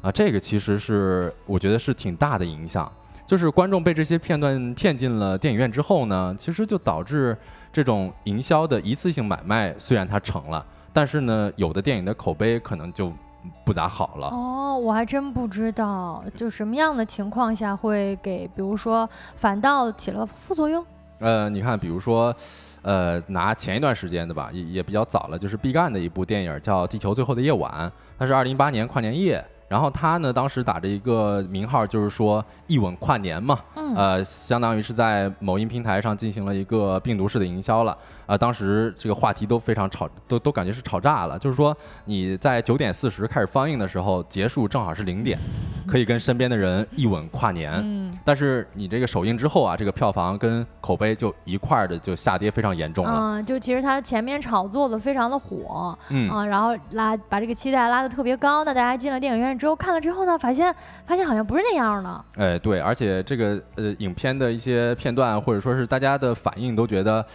[0.02, 2.92] 啊，这个其实是我觉得是挺大的影响，
[3.28, 7.38] 就是观众被这些片段骗进了电影院之后呢，其实就导致
[7.72, 13.14] 这种营销的一次性买卖虽然它成了，但是呢，有的电影的口碑可能就。
[13.64, 20.86] 不咋好了哦，我还真不知道，就什么样的情况下会给，比如说反倒起了副作用。
[21.20, 22.34] 呃，你看，比如说，
[22.82, 27.72] 呃，拿前一段时间的吧，也也比较早了，就是毕赣的一部电影叫《地球最后的夜晚》，
[28.18, 29.44] 它是二零一八年跨年夜。
[29.70, 33.58] 然后他呢，当时打着一个名号，就是说一吻跨年嘛，
[33.96, 37.98] 呃，相当于是在某音平台上进行了一个病毒式的营销了。
[38.26, 41.38] 啊，当时这个话题都非常吵，都都感觉是吵炸了。
[41.40, 45.38] 就是说你在九点四十开始放映的时候，结束正好是零点，
[45.88, 47.72] 可以跟身边的人一吻跨年。
[47.84, 48.16] 嗯。
[48.26, 53.14] 但是你这个首映之后啊，这个票房跟口碑就一块儿的就下跌非常严重了。
[53.16, 60.74] 嗯，就其实他前面炒作的非常的火，嗯啊，然后拉把这个期待拉的特别高，那大家进了电影院之后看了之后呢，发现
[61.06, 62.26] 发现好像不是那样的。
[62.38, 67.26] 哎，对，而且这个呃影片的一些片段或者说是大家的反应都觉得。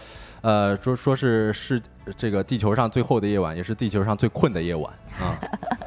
[0.41, 1.81] 呃，说说是是
[2.15, 5.33] 这个地球上最后的夜晚，也是地球上最困的夜晚啊。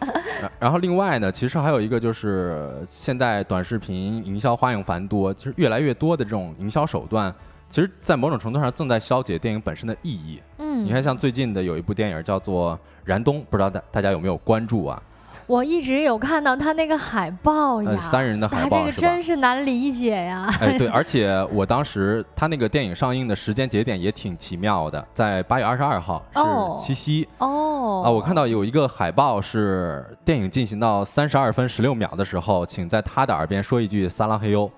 [0.59, 7.33] 然后另外呢，其实还有一个就是现在短视频营销花样繁多，其实越来越多的这种营销手段，
[7.69, 10.43] 其实，在某种程度上正在消解电影本身的意义。
[10.57, 12.75] 嗯，你看，像最近的有一部电影叫做
[13.05, 15.01] 《燃冬》，不知道大大家有没有关注啊？
[15.49, 20.47] 我一直有看到他那个海报呀，三人的海报这个真是难理解呀。
[20.61, 34.71] 哎，对，而且我当时他那个电影上映的时间节点也挺奇妙的，在八月二十二号是七夕哦啊，我看到有一个海报是电影进行到三十二分十六秒的时候，请在他的耳边说一句“撒拉嘿哟”，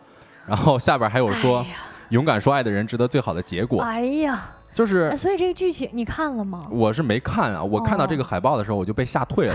[0.47, 1.66] 然后下边还有说
[2.11, 3.83] “勇敢说爱的人值得最好的结果”。
[3.85, 4.41] 哎呀。
[4.73, 6.66] 就是，所以这个剧情你看了吗？
[6.71, 9.55] 我是没看啊，我看到这个海报的时候我就被吓退了，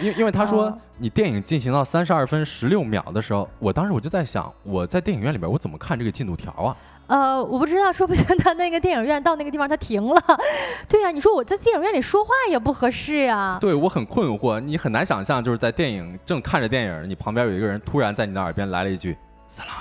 [0.00, 6.76] 因为因为他说你电影进行到三十二分十六秒的时候，我当时我就在想，我在电影院里边我怎么看这个进度条啊？
[7.06, 10.22] 呃，我不知道，说不定他那个电影院到那个地方他停了。
[10.86, 13.56] 对呀，你说我在电影院里说话也不合适呀。
[13.60, 19.16] 对我很困惑，你很难想象，就是在电影正看着电影，你旁边有一个人突然在你的耳边来了一句
[19.48, 19.74] “撒浪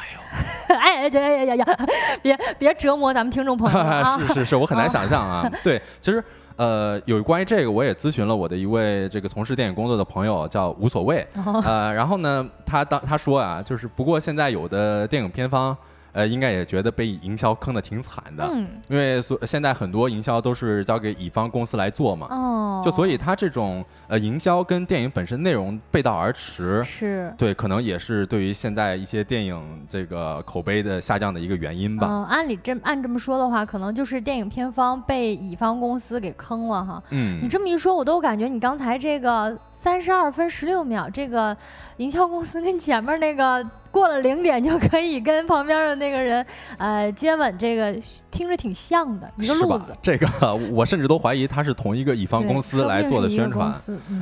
[0.88, 1.10] 哎哎”。
[1.14, 1.78] 哎呀呀呀！
[2.22, 4.18] 别别折磨咱们听众朋友啊！
[4.28, 5.50] 是是是，我很难想象啊。
[5.64, 6.24] 对，其实
[6.56, 11.26] 呃，有关于这个，我也咨询了我的一位这个从事电影工作的朋友，叫无所谓。
[11.64, 15.76] 呃，然后呢，他当他说啊，就是不过现在有的电影片方。
[16.14, 32.08] 呃，应该也觉得被营销坑的挺惨的，嗯，因为所现在很多营销都是交给乙方公司来做嘛，哦，就所以他这种呃营销跟电影本身内容背道而驰，是对，可能也是对于现在一些电影这个口碑的下降的一个原因吧。
[32.10, 37.04] 嗯，按理这按这么说的话，可能就是电影片方被乙方公司给坑了哈。
[37.12, 39.58] 嗯，你这么一说，我都感觉你刚才这个。
[39.88, 41.56] 三十二分十六秒，这个
[41.96, 46.46] 营销公司跟前面那个过了零点就可以跟旁边的那个人
[46.78, 47.98] 呃接吻，这个
[48.30, 49.96] 听着挺像的一个路子。
[50.02, 50.28] 这个
[50.74, 53.74] 我甚至都怀疑他是同一个乙方公司来做的宣传。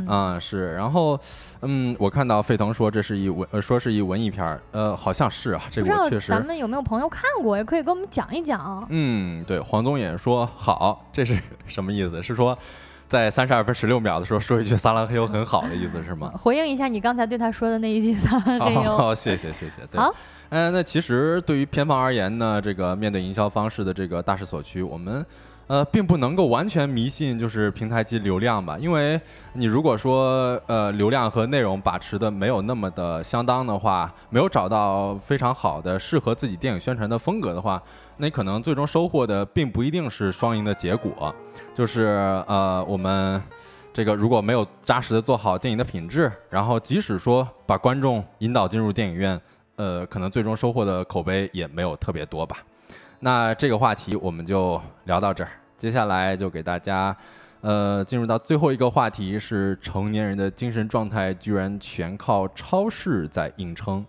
[0.08, 0.76] 嗯，是。
[0.76, 1.20] 然后，
[1.64, 5.64] 嗯，我看到沸腾说这是一文，说是一文艺片儿，呃，好像是啊。
[5.72, 6.30] 这个确实。
[6.30, 7.58] 咱们有没有朋友看过？
[7.58, 8.86] 也可以跟我们讲一讲。
[8.92, 11.36] 嗯，对，黄宗衍说好，这是
[11.66, 12.22] 什么意思？
[12.22, 12.56] 是说。
[13.08, 16.32] 在三十二分十六秒的时候说一句“撒拉嘿呦”很好的意思是吗？
[16.38, 18.82] 回应一下你刚才对他说的那一句“撒拉嘿呦”。
[18.98, 19.98] 好，谢谢谢谢。
[19.98, 20.14] 好，
[20.50, 25.26] 嗯，那其实对于片方而言呢，这个面对营销方式的这个大势所趋，我们
[25.68, 29.20] 呃并不能够完全迷信就是平台及流量吧，因为
[29.54, 37.82] 你如果说呃流量和内容把持的没有那么的相当的话，没有找到非常好的适合自己电影宣传的风格的话。
[38.18, 41.36] 那可能最终收获的并不一定是双赢的结果，
[41.74, 43.42] 就是呃，我们
[43.92, 49.38] 这个如果没有扎实的做好电影的品质，然后即使说把观众引导进入电影院，
[49.76, 52.60] 呃，可能最终收获的口碑也没有特别多吧。
[53.20, 57.16] 那这个话题我们就聊到这儿，接下来就给大家
[57.62, 64.06] 呃进入到最后一个话题，是成年人的精神状态居然全靠超市在硬撑。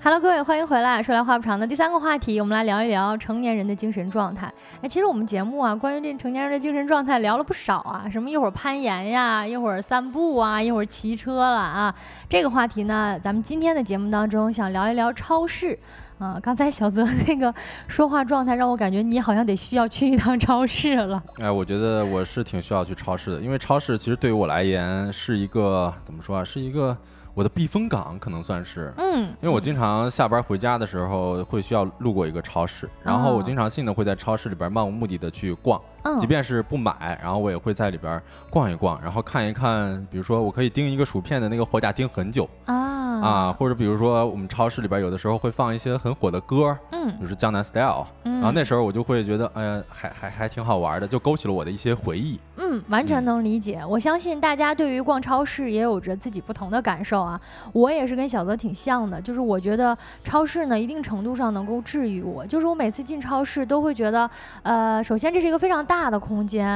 [0.00, 1.02] Hello，各位，欢迎回来。
[1.02, 4.46] 说来话不长的第三个话题，我们来聊一聊成年人的精神状态。
[4.80, 11.92] 哎，其实我们节目啊，关于这成年人的精神状态聊了不少啊，什么一会儿攀岩呀，一会儿散步啊，一会儿骑车了啊。
[12.28, 15.76] 这个话题呢，咱们今天的节目当中想聊一聊超市
[16.20, 16.38] 啊。
[16.40, 17.52] 刚才小泽那个
[17.88, 21.20] 说话状态让我感觉你好像得需要去一趟超市了。
[21.40, 26.96] 哎，我觉得我是挺需要去超市的，因为超市其实对于我来言是一个怎么说啊，是一个。
[27.38, 35.80] 我的避风港可能算是，嗯，因为我经常下班回家的时候会需要路过一个超市，然后我经常性的会在超市里边漫无目的的去逛，
[36.20, 38.20] 即便是不买，然后我也会在里边
[38.50, 52.38] 逛一逛，然后看一看，比如说我可以盯一个薯片的那个货架盯很久啊啊，或者比如说我们超市里边有的时候会放一些很火的歌，嗯，比如说江南 Style，嗯然后那时候我就会觉得，哎呀，还还还挺好玩的，就勾起了我的一些回忆。
[52.56, 53.82] 嗯，完全能理解。
[53.88, 57.40] 我相信大家对于逛超市也有着自己不同的感受啊。
[57.72, 62.46] 我也是跟小泽挺像的，就是我觉得超市呢，一定程度上能够治愈我。
[62.46, 64.30] 就是我每次进超市都会觉得，
[64.62, 66.66] 呃，首先这是一个非常大的空间，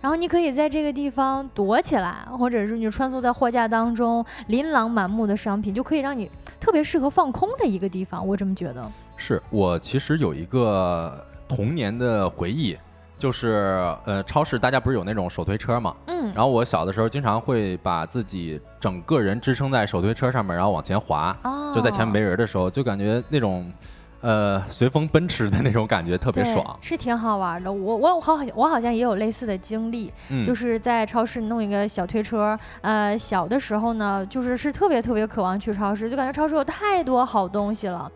[0.00, 8.26] 然后你可以在这个地方躲起来，或者是你穿梭在货架当中，琳琅满目的商品就可以让你特别适合放空的一个地方。
[8.26, 8.82] 我这么觉得。
[9.16, 12.76] 是我其实有一个童年的回忆。
[13.18, 21.32] 就是呃，超市大家不是有那种手推车嘛，嗯，然后我小的时候经常会把自己整个人支撑在手推车上面，然后往前滑，
[21.72, 23.72] 就在前面没人的时候，就感觉那种
[24.22, 27.70] 呃随风奔驰的那种感觉特别爽，是挺好玩的。
[27.70, 30.10] 我我好我好像也有类似的经历，
[30.46, 32.58] 就是在超市弄一个小推车。
[32.80, 38.10] 呃，小的时候呢，就是是特别特别渴望去超市，就感觉超市有太多好东西了。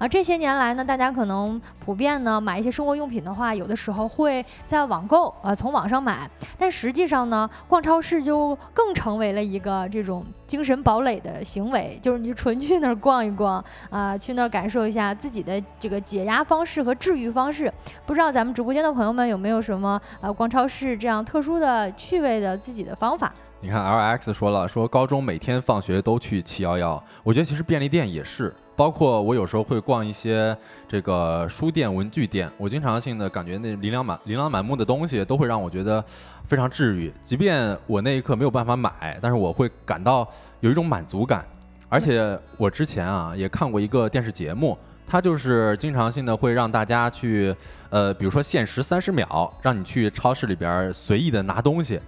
[0.00, 6.28] 啊，这些年来呢，大家可能普遍呢买一些生活用品的话，有的时候会在网购，呃，从网上买。
[6.56, 17.70] 但实际上呢，逛超市就更成为了一个这种精神堡垒的行为，就是你纯去那儿逛一逛，啊，去那儿感受一下自己的这个解压方式和治愈方式。
[18.06, 23.30] 不知道咱们直播间的朋友们有没有什么呃逛超市这样特殊的趣味的自己的方法？
[23.62, 27.04] 你看，L X 说了，说高中每天放学都去七幺幺。
[27.22, 30.56] 我觉得其实便利店也是，包括我有时候会逛一些
[30.88, 36.02] 这个书店、文具店，我经常性的感觉那琳琅满琳琅满目的东西都会让我觉得
[36.46, 37.12] 非常治愈。
[37.22, 40.26] 即便我那一刻没有办法买，但是我会感到
[40.60, 41.44] 有一种满足感。
[41.90, 47.54] 而且我之前啊也看过一个电视节目，它就是经常性的会让大家去，
[47.90, 52.00] 呃，比如说限时三十秒，让你去超市里边随意的拿东西。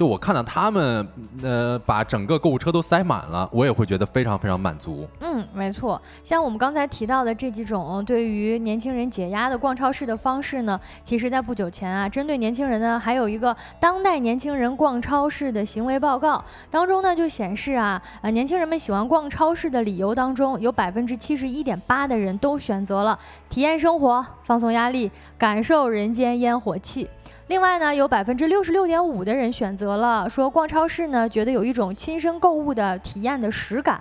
[0.00, 1.06] 就我看到他们，
[1.42, 5.06] 呃，把整个购物车都塞满了，我也会觉得非常非常满足。
[5.20, 23.18] 嗯，没错，像我们刚才提到的这几种对于年轻人解压的逛超市的方式呢，其实在不久前啊，针对年轻人呢，还有一个当代年轻人逛超市的行为报告当中呢，就显示啊，呃，年轻人们喜欢逛超市的理由当中，有百分之七十一点八的人都选择了
[23.50, 27.06] 体验生活、放松压力、感受人间烟火气。
[27.50, 33.98] 另外呢，有百分之六十六点五的人选择了说逛超市呢，觉得有一种亲身购物的体验的实感；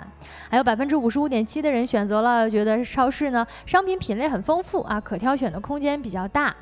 [0.48, 6.56] 还有百分之五十五点七的人选择了觉得超市呢商品品类很丰富啊，可挑选的空间比较大。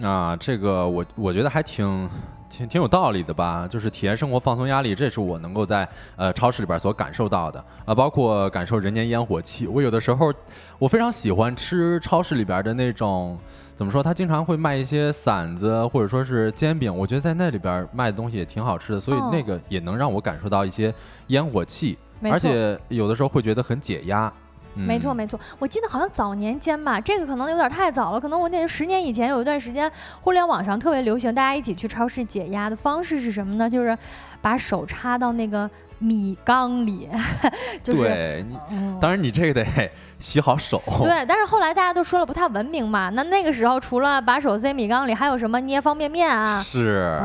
[0.00, 2.08] 啊，这个我我觉得还挺
[2.48, 9.66] 挺挺有道理的吧，就是体验生活、放松压力，这是我能够在呃超市里边所感受到的啊，包括感受人间烟火气。
[9.66, 10.32] 我有的时候
[10.78, 13.36] 我非常喜欢吃超市里边的那种。
[13.78, 14.02] 怎么说？
[14.02, 16.92] 他经常会卖一些馓子，或者说是煎饼。
[16.92, 20.92] 我觉得在那里边卖的东西也挺好吃的，所以那个也能让我感受到一些
[21.28, 24.32] 烟火气，而且有的时候会觉得很解压。
[24.74, 29.88] 没错没错，我记得好像早年间吧，这个可能有点太早了，可能我那十年以前有一段时间，
[30.22, 33.70] 互联网上特别流行，大家一起去超市解压的方式是什么呢？
[33.70, 33.96] 就是
[34.42, 35.70] 把手插到那个
[36.00, 37.08] 米缸里，
[37.80, 38.58] 就是对你，
[39.00, 39.88] 当然你这个得。
[40.18, 43.08] 洗好手， 对，但是后来大家都说了不太文明嘛。
[43.10, 46.60] 那那个时候除了把手塞米缸里，还有什么捏方便面啊？
[46.60, 47.16] 是，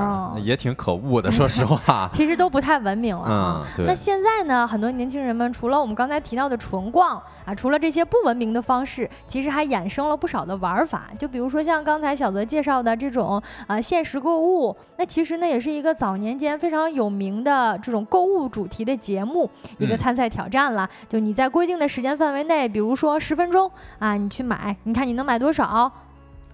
[0.41, 2.07] 也挺可恶的，说实话。
[2.13, 3.25] 其实都不太文明了。
[3.27, 3.85] 嗯，对。
[3.87, 11.09] 那现在呢，很多年轻人们除了我们刚才提到的纯逛啊，除了这些不文明的方式，其实还衍生了不少的玩法。
[11.17, 20.87] 就比如说像刚才小泽介绍的这种啊限时购物，那其实呢也是一个早年间非常有名的这种购物主题的节目，一个参赛挑战了。
[21.09, 25.89] 就你在规定的时间范围内，比比比如说十分钟啊，你去买，你看你能买多少？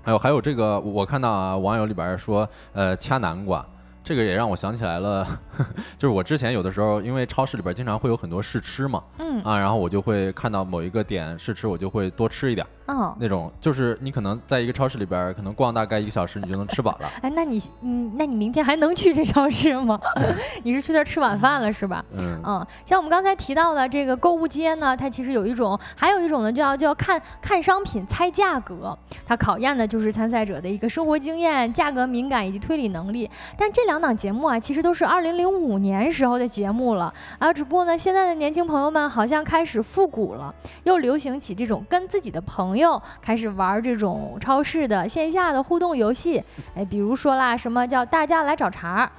[0.03, 3.65] 还有还有这个，我看到啊，网友里边说，呃，掐南瓜。
[4.03, 5.25] 这个也让我想起来了，
[5.97, 17.09] 就是我之前有的时候，因为超市里边经常会有很多试吃嘛，嗯啊，然后我就会看到某一个点试吃，我就会多吃一点，嗯，那种就是你可能在一个超市里边，可能逛大概一个小时，你就能吃饱了。
[17.21, 19.99] 哎，那你嗯，那你明天还能去这超市吗？
[20.63, 22.03] 你是去那儿吃晚饭了是吧？
[22.13, 33.29] 嗯嗯，像我们刚才提到的这个购物街呢，它其实有一种，还有一种呢，就要就要看看商品猜价格，它考验的就是参赛者的一个生活经验、价格敏感以及推理能力。
[33.57, 46.43] 但这两档节目啊，其实都是二零零五年时候的节目了啊，只不过呢，现在的年轻朋友们好像开始复古了，又流行起这种跟自己的朋友开始玩这种超市的线下的互动游戏，
[46.75, 49.11] 哎，比如说啦，什么叫大家来找茬儿。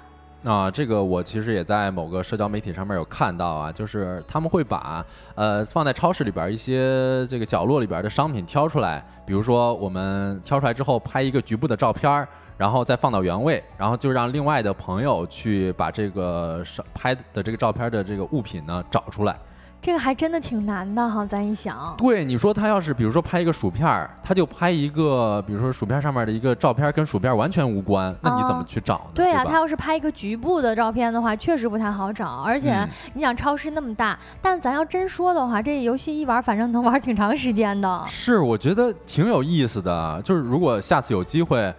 [0.43, 5.05] 啊，这个我其实也在某个社交媒体上面有看到啊，就是他们会把
[5.35, 12.27] 呃放在超市里边一些这个角落里边的商品挑出来，比如说我们挑出来之后拍一个局部的照片儿。
[12.61, 19.35] 然后再放到原位，然后就让另外的朋友去把这个拍的这个照片的这个物品呢找出来。
[19.81, 21.95] 这个还真的挺难的哈，咱一想。
[21.97, 29.13] 对，你说他要是比如说拍一个薯片儿，他就拍一个，比如说薯片上面的一个照片跟薯片完全无关，那你怎么去找呢？
[29.15, 32.43] 对呀，他要是拍一个局部的照片的话，确实不太好找。
[32.43, 38.05] 而且你想超市那么大，但咱要真说的话，这游戏一玩，反正能玩挺长时间的。
[38.07, 40.21] 是，我觉得挺有意思的。
[40.23, 41.75] 就是如果下次有机会。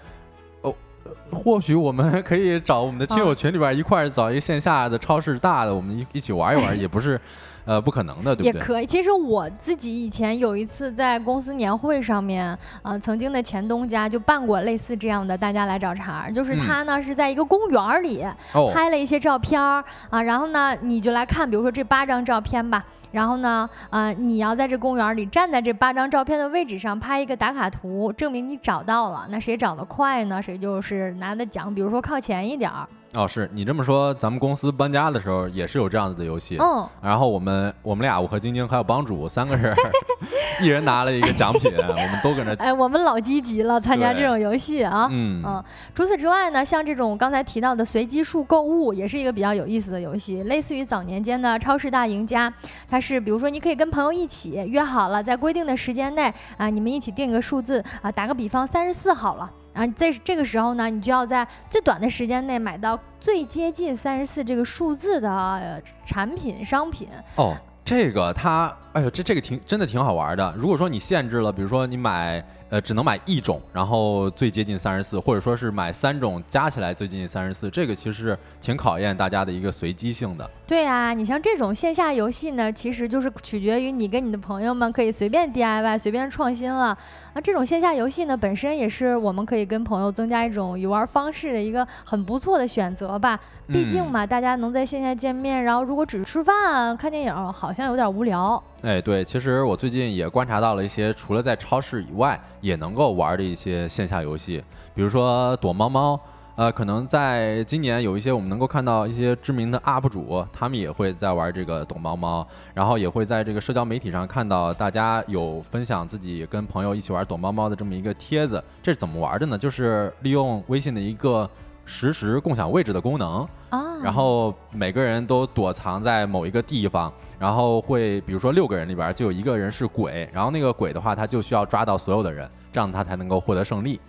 [1.32, 7.20] 或许我们可以找我们的亲友群里边一块儿找一个线下的超市大的，我们一一起玩一玩， 也不是。
[7.66, 8.60] 呃，不可能的，对不对？
[8.60, 8.86] 也可以。
[8.86, 16.34] 其实我自己以前有一次在公司年会上面，呃，曾经的前东家就办过类似这样的，大家来找茬儿。
[16.34, 18.26] 就是他呢是在一个公园里
[18.74, 29.28] 拍了一些照片儿啊，然后呢你就来看，比如说这八张照片吧，然后呢，呃，你要在这公园里站在这八张照片的位置上拍一个打卡图，证明你找到了。
[29.30, 30.42] 那谁找得快呢？
[30.42, 31.74] 谁就是拿的奖。
[31.74, 32.88] 比如说靠前一点儿。
[33.14, 36.58] 哦，是你这么说，咱们公司搬家的时候也是有这样子的游戏。
[36.60, 39.76] 嗯，然后我们我们俩，我和晶晶还有帮主三个人，
[40.64, 42.54] 一人拿了一个奖品，我们都搁那。
[42.56, 45.10] 哎，我们老积极了，参加这种游戏啊。
[45.12, 45.62] 嗯嗯，
[45.94, 52.52] 除此之外呢，像这种刚才提到的随机数购物，也是一个比较有意思的游戏，类似于早年间的超市大赢家。
[52.90, 59.52] 它是比如说，你可以跟朋友一起约好了，在规定的时间内啊，你们一起定个数字啊，打个比方，三十四好了。
[59.74, 67.08] 啊，在这个时候呢，你就要在最短的时间内买到最接近三十四这个数字的、产品商品。
[67.36, 67.56] 哦，
[67.86, 70.54] 这个它，哎呦，这这个挺真的挺好玩的。
[70.58, 80.50] 如果说你限制了，比如说你买呃只能买一种，然后最接近三十四，或者说是买三种加起来最接近三十四，这个其实是挺考验大家的一个随机性的。
[80.68, 86.88] 对呀、你像这种线下游戏呢，其实就是取决于你跟你的朋友们可以随便 DIY、随便创新了。
[87.34, 93.40] 啊，这种线下游戏呢，本身也是我们可以跟朋友增加一种游玩方式的一个很不错的选择吧。
[93.68, 98.62] 毕竟嘛，大家能在线下见面，然后如果只是吃饭、看电影，好像有点无聊。
[98.82, 104.64] 哎，对，其实我最近也观察到了一些除了在超市以外也能够玩的一些线下游戏，
[104.96, 106.20] 比如说躲猫猫。
[106.58, 118.62] 呃，可能在今年有一些我们能够看到一些知名的 UP 主，他们也会在玩这个躲猫猫，然后也会在这个社交媒体上看到大家有分享自己跟朋友一起玩躲猫猫的这么一个帖子。
[118.84, 119.58] 这是怎么玩的呢？
[119.58, 121.50] 就是利用微信的一个
[121.92, 134.00] 实时共享位置的功能，啊，然后每个人都躲藏在某一个地方，然后会比如说六个人里边就有一个人是鬼，然后那个鬼的话，他就需要抓到所有的人，这样他才能够获得胜利。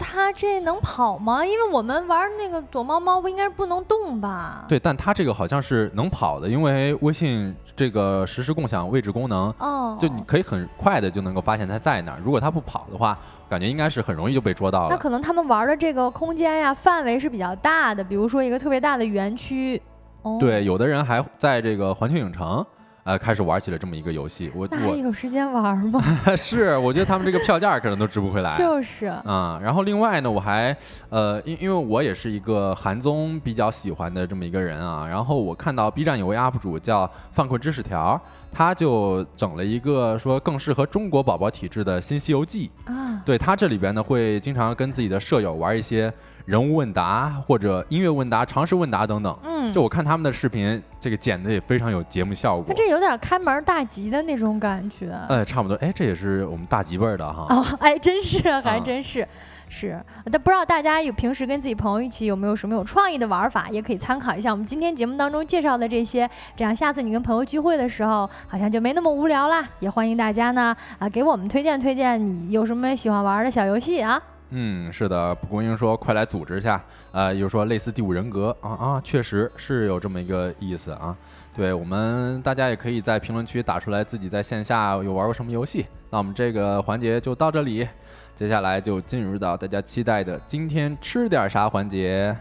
[0.00, 1.44] 那他这能跑吗？
[1.44, 4.64] 因为我们玩那个躲猫猫，不应该是不能动吧？
[4.66, 12.20] 对，但他这个好像是能跑的，因为微信这个实时共享位置功能，哦，就你可以很快的就能够发现他在哪儿。
[12.22, 14.88] 如果他不跑的话，感觉应该是很容易就被捉到了。
[14.90, 19.80] 那可能他们玩的这个空间呀，范围是比较大的，比如说一个特别大的园区。
[20.22, 22.64] 哦，对，有的人还在这个环球影城。
[23.04, 26.00] 呃，开始玩起了这么一个游戏，我我有时间玩吗？
[26.36, 28.52] 是我觉得他们这个票价可能都值不回来。
[28.56, 30.76] 就是，啊、然后另外呢，我还
[31.08, 38.20] 呃，因因为我也是一个韩综比较喜欢的这么一个人啊，然后我看到 B 站有位 UP 主叫犯困知识条，
[38.52, 42.70] 他就整了一个说更适合中国宝宝体质的新《西游记》。
[42.92, 46.12] 啊，对他这里边呢，会经常跟自己的舍友玩一些
[46.50, 49.38] 人物问答或者音乐问答、常识问答等等。
[49.44, 52.74] 嗯，就我看他们的视频，这个剪的也非常有节目效果他。
[52.74, 55.16] 这有点开门大吉的那种感觉。
[55.28, 57.46] 呃，差不多，哎，这也是我们大吉辈儿的哈。
[57.54, 59.24] 哦， 哎，真是，还啊真是。
[59.72, 69.64] 是，但不知道大家有平时跟自己朋友一起有没有什么有创意的玩法，也可以参考一下我们今天节目当中介绍的这些，这样下次你跟朋友聚会的时候，好像就没那么无聊啦。
[69.78, 74.20] 也欢迎大家呢啊给我们推荐推荐你有什么喜欢玩的小游戏啊。
[74.50, 76.82] 嗯，是的，蒲公英说快来组织一下，
[77.12, 81.16] 呃，又说类似第五人格啊啊，确实是有这么一个意思啊。
[81.54, 85.86] 对我们大家也可以在评论区打出来自己在线下有玩过什么游戏。
[86.10, 87.86] 那我们这个环节就到这里，
[88.34, 92.36] 接下来就进入到大家期待的今天吃点啥环节。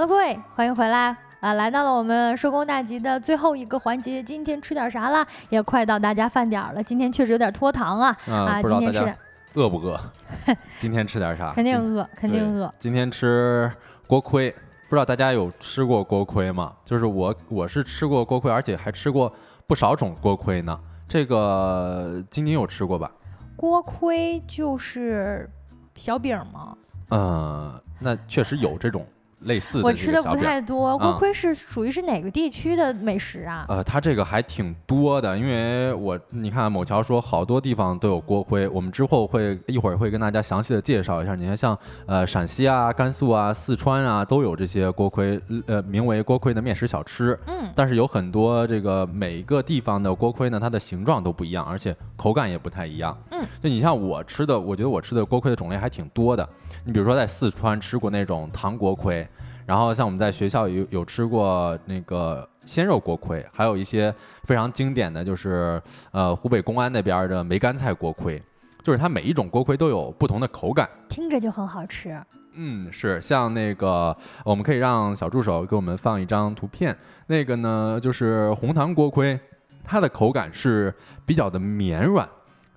[0.00, 1.54] Hello，各位，欢迎回来啊！
[1.54, 5.26] 来到了我们收工大吉的最后一个环节，今天吃点啥啦？
[5.50, 8.62] 也快到大家饭点儿了，今天确实有点拖堂啊嗯、啊！
[8.62, 9.18] 不知道大家今天吃点
[9.54, 10.00] 饿不饿？
[10.78, 11.50] 今天吃点啥？
[11.52, 12.72] 肯定饿，肯定饿。
[12.78, 13.68] 今天吃
[14.06, 14.54] 锅盔，
[14.88, 16.72] 不知道大家有吃过锅盔吗？
[16.84, 19.32] 就是我我是吃过锅盔，而且还吃过
[19.66, 20.78] 不少种锅盔呢。
[21.08, 23.10] 这个晶晶有吃过吧？
[23.56, 25.50] 锅盔就是
[25.96, 26.76] 小饼吗？
[27.10, 29.04] 嗯，那确实有这种
[29.40, 30.36] 类似的我吃的不。
[30.36, 30.96] 太多。
[30.98, 33.64] 锅嗯盔是属于是哪个地区的美食啊？
[33.68, 41.34] 呃，它这个还挺多的，因为我你看某桥说好多地方都有锅盔，我们之后会一会儿会跟大家详细的介绍一下。
[41.34, 41.76] 你看像
[42.06, 47.38] 呃陕西啊、甘肃啊、四川啊都有这些锅盔，呃名为锅盔的面食小吃。
[47.46, 53.16] 嗯，但是有很多这个每一个地方的锅盔呢，它的形状都不一样，而且口感也不太一样。
[53.30, 56.48] 嗯，就你像我吃的，我觉得我吃的锅盔的种类还挺多的。
[56.84, 59.26] 你比如说在四川吃过那种糖锅盔，
[59.68, 64.12] 然后像我们在学校有有吃过那个鲜肉锅盔，还有一些
[64.44, 65.78] 非常经典的就是
[66.10, 68.42] 呃湖北公安那边的梅干菜锅盔，
[68.82, 70.88] 就是它每一种锅盔都有不同的口感。
[71.10, 72.18] 听着就很好吃。
[72.54, 76.96] 嗯，是像那个，我们可以让小助手给我们放一张图片。
[77.26, 79.38] 那个呢，就是红糖锅盔，
[79.84, 80.94] 它的口感是
[81.26, 82.26] 比较的绵软，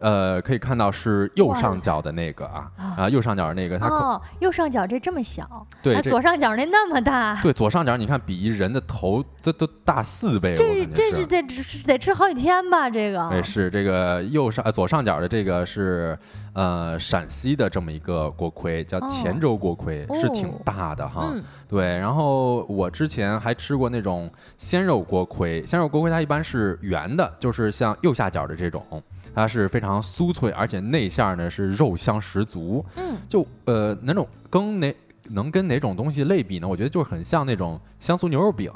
[0.02, 11.54] 呃，可以看到是右上角的那个啊啊，右上角的那个，它哦，右上角这这么小，对，左上角那那么大，对，左上角你看比人的头都都大四倍，这这是这这
[11.86, 12.90] 得吃好几天吧？
[12.90, 16.18] 这个，对，是这个右上左上角的这个是
[16.54, 21.32] 呃陕西的这么一个锅盔，叫黔州锅盔，是挺大的哈。
[21.68, 28.84] 对，然后我之前还吃过那种鲜肉锅盔，鲜肉锅盔它一般是圆的，就是像右下角的这种。
[29.34, 32.86] 它是非常酥脆，而且内馅呢是肉香十足。
[32.96, 34.96] 嗯，就呃哪种跟哪
[35.30, 36.68] 能跟哪种东西类比呢？
[36.68, 38.72] 我觉得就是很像那种香酥牛肉饼。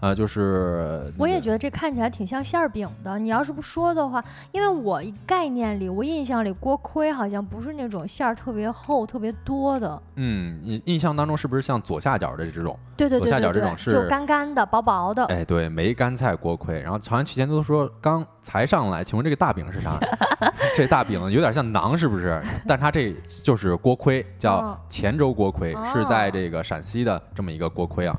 [0.00, 3.18] 呃，就是我也觉得这看起来挺像馅儿饼的。
[3.18, 10.00] 你要是不说的话，因为我概念里，我印象里锅盔好像不是那种馅儿特别厚、特别多的。
[10.14, 12.78] 嗯，你印象当中是不是像左下角的这种？
[12.96, 15.24] 对对对对对，就干干的、薄薄的。
[15.26, 16.80] 哎，对，梅干菜锅盔。
[16.80, 19.98] 然后长安区前都说刚才上来，请问这个大饼是啥？
[20.76, 22.40] 这大饼有点像馕，是不是？
[22.66, 28.16] 但它这就是锅盔，叫黔州锅盔，是在这个陕西的这么一个锅盔啊。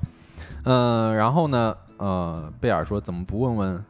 [0.63, 1.75] 嗯，然后呢？
[1.97, 3.85] 呃，贝尔说怎么不问问？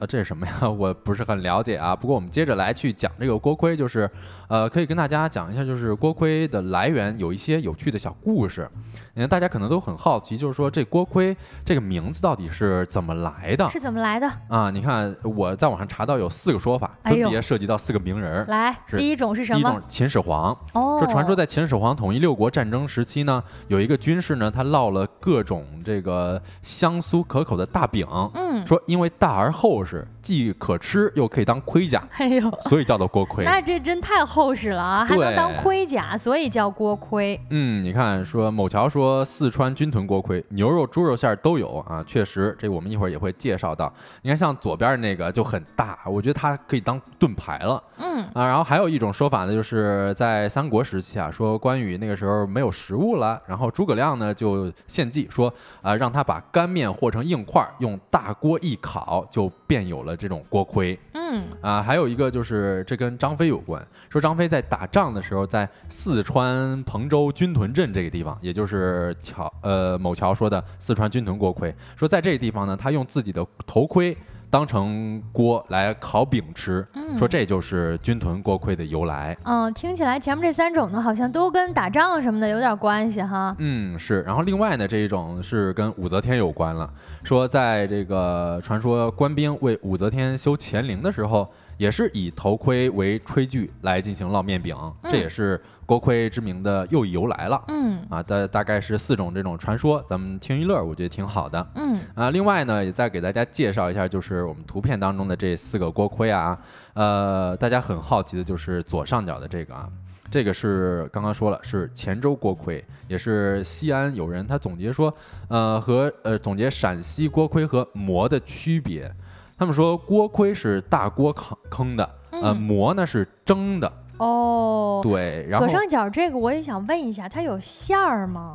[0.00, 0.68] 啊，这是什么呀？
[0.68, 1.94] 我不是很了解啊。
[1.94, 4.10] 不过我们接着来去讲这个锅盔，就是，
[4.48, 8.66] 呃，可以跟大家讲一下，就是锅盔的来源有一些有趣的小故事。
[9.12, 11.36] 你看，大家可能都很好奇，就是说这锅盔
[11.66, 13.68] 这个名字到底是怎么来的？
[13.68, 14.26] 是怎么来的？
[14.48, 18.46] 啊，你看我在网上查到有四个说法，分别涉及到四个名人。
[18.46, 19.58] 来，第一种是什么？
[19.58, 20.56] 第一种秦始皇。
[20.72, 20.98] 哦。
[20.98, 28.06] 说传说在秦始皇统一六国战争时期呢，有一个军士呢，他烙了各种这个香酥可口的大饼。
[28.32, 28.66] 嗯。
[28.66, 29.89] 说因为大而厚实。
[29.90, 33.44] 就是既可吃又可以当盔甲，哎呦，所以叫做锅盔。
[33.44, 37.40] 那这真太厚实了啊，还能当盔甲，所以叫锅盔。
[37.50, 43.92] 嗯，你看，说某桥说四川军屯锅盔，牛肉、猪肉馅儿都有啊，确实，这我们一会儿也会介绍到。
[44.22, 47.82] 你看，像左边那个就很大，我觉得它可以当盾牌了。
[47.98, 55.52] 嗯啊，然后还有一种说法呢，就是在三国时期啊，说关羽那个时候没有食物了，然后诸葛亮呢就献计说
[55.82, 60.09] 啊，让他把干面和成硬块，用大锅一烤，就便有了。
[60.16, 74.16] 这种锅盔，嗯啊，还有一个就是这跟张飞有关，说张飞在打仗的时候，在四川彭州军屯镇这个地方，也就是乔呃某乔说的四川军屯锅盔，说在这个地方呢，他用自己的头盔。
[74.50, 76.84] 当成锅来烤饼吃，
[77.16, 79.36] 说这就是军屯锅盔的由来。
[79.44, 83.54] 嗯，听起来前面这三种呢，好像都跟打仗什么的有点关系哈。
[83.58, 84.22] 嗯，是。
[84.22, 86.92] 然后另外呢，这一种是跟武则天有关了。
[87.22, 91.48] 说在这个传说官兵为武则天修乾陵的时候，
[91.78, 95.60] 也是以头盔为炊具来进行烙面饼，这也是。
[95.90, 98.00] 锅盔之名的又由来了，嗯。
[98.08, 101.98] 啊，大大概是四种这种传说，咱们听一乐，我觉得挺好的，嗯。
[102.14, 106.56] 啊，另外呢，也再给大家介绍一下，就是我们图片当中的这四个锅盔啊，
[106.94, 109.88] 呃，大家很好奇的就是左上角的这个啊，
[110.30, 115.12] 这个是刚刚说了是黔州锅盔，也是西安有人他总结说，
[115.48, 119.12] 呃和呃总结陕西锅盔和馍的区别，
[119.58, 123.92] 他们说锅盔是大锅坑坑的，呃馍呢是蒸的。
[124.20, 128.54] 哦，对，然后左上角这个我也想问一下，它有馅儿吗？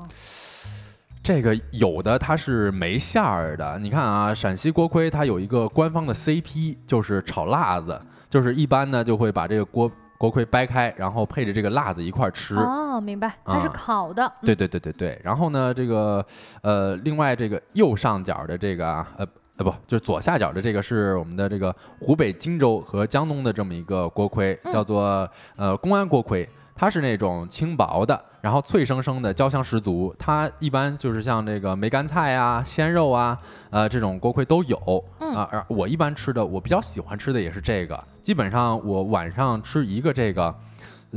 [1.24, 3.80] 这个有的它是没馅儿的。
[3.80, 8.00] 你看啊，陕西锅盔它有一个官方的 CP，就是炒辣子，
[8.30, 12.54] 就是一般呢就会把这个锅锅盔掰开，然后配着这个辣子一块吃。
[12.56, 14.32] 哦，明白，它是烤的。
[14.44, 15.20] 对对对对对。
[15.24, 16.24] 然后呢，这个
[16.62, 19.26] 呃，另外这个右上角的这个啊，呃。
[19.58, 26.48] 呃不，就是左下角的这个是我们的这个湖北荆州和江东的这么一个锅盔，叫做呃公安锅盔。
[26.78, 30.14] 它是那种轻薄的，然后脆生生的，焦香十足。
[30.20, 33.38] 它一般就是像这个梅干菜啊、鲜肉啊，
[33.70, 34.76] 呃这种锅盔都有
[35.20, 35.48] 啊。
[35.50, 37.98] 而我一般吃的，我比较喜欢吃的也是这个。
[38.22, 40.54] 基本上我晚上吃一个这个。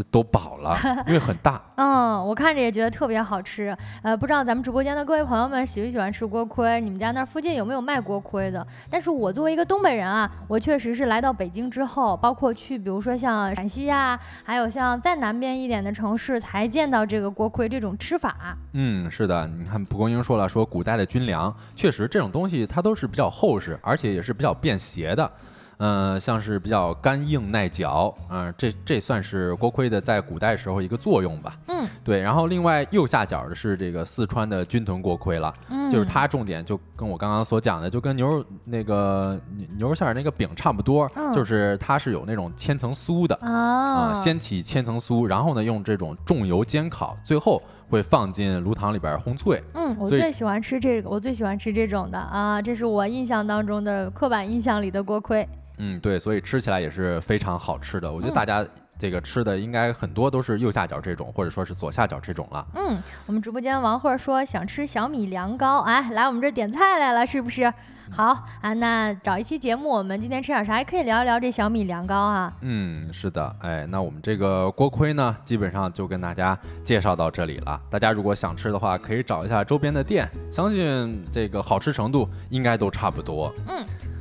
[0.05, 0.77] 都饱了，
[1.07, 1.61] 因为很大。
[1.77, 3.77] 嗯，我看着也觉得特别好吃。
[4.03, 6.81] 呃，不知道咱们直播间的各位朋友们喜不喜欢吃锅盔？
[6.81, 8.67] 你们家那附近有没有卖锅盔的？
[8.91, 18.57] 但是我作为一个东北人啊，我确实是来到北京之后，包括去比如说像陕西啊，还有像再南边一点的城市，才见到这个锅盔这种吃法。
[18.73, 25.31] 嗯，是的，你看蒲公英说了，说古代的军粮确实这种东西它都是比较厚实，而且也是比较便携的。
[25.79, 31.57] 嗯，像是比较干硬耐嚼，嗯，这这算是锅盔的在古代时候一个作用吧。
[31.69, 32.21] 嗯，对。
[32.21, 35.55] 然后另外右下角的是这个四川的军屯锅盔了，
[35.91, 39.41] 就是它重点就跟我刚刚所讲的，就跟牛肉那个
[39.77, 49.63] 牛肉馅那个饼差不多，就是它是有那种千层酥的啊，先起千层酥，然后呢用这种重油煎烤，最后会放进炉膛里边烘脆。
[49.75, 55.49] 嗯，我最喜欢吃这个，我最喜欢吃这种的啊，这是我印象当中的刻板印象里的锅盔。
[55.79, 58.13] 嗯，对，所以吃起来也是非常好吃的。
[58.13, 58.65] 我觉得嗯大家
[58.99, 62.67] 这个吃的应该很多都是右下角这种，或者说是左下角这种了。
[62.75, 67.73] 嗯，我们直播间王慧说想吃小米凉糕，哎，来我们这儿点菜来了，是不是？
[68.11, 70.73] 好啊，那找一期节目，我们今天吃点啥？
[70.73, 72.51] 还可以聊一聊这小米凉糕啊。
[72.63, 77.79] 嗯，是的，哎，那我们这个锅盔呢，基本上就跟大家介绍到这里了。
[77.91, 83.55] 大家如果想吃的话，可以找一下周边的店，相信这个好吃程度应该都差不多。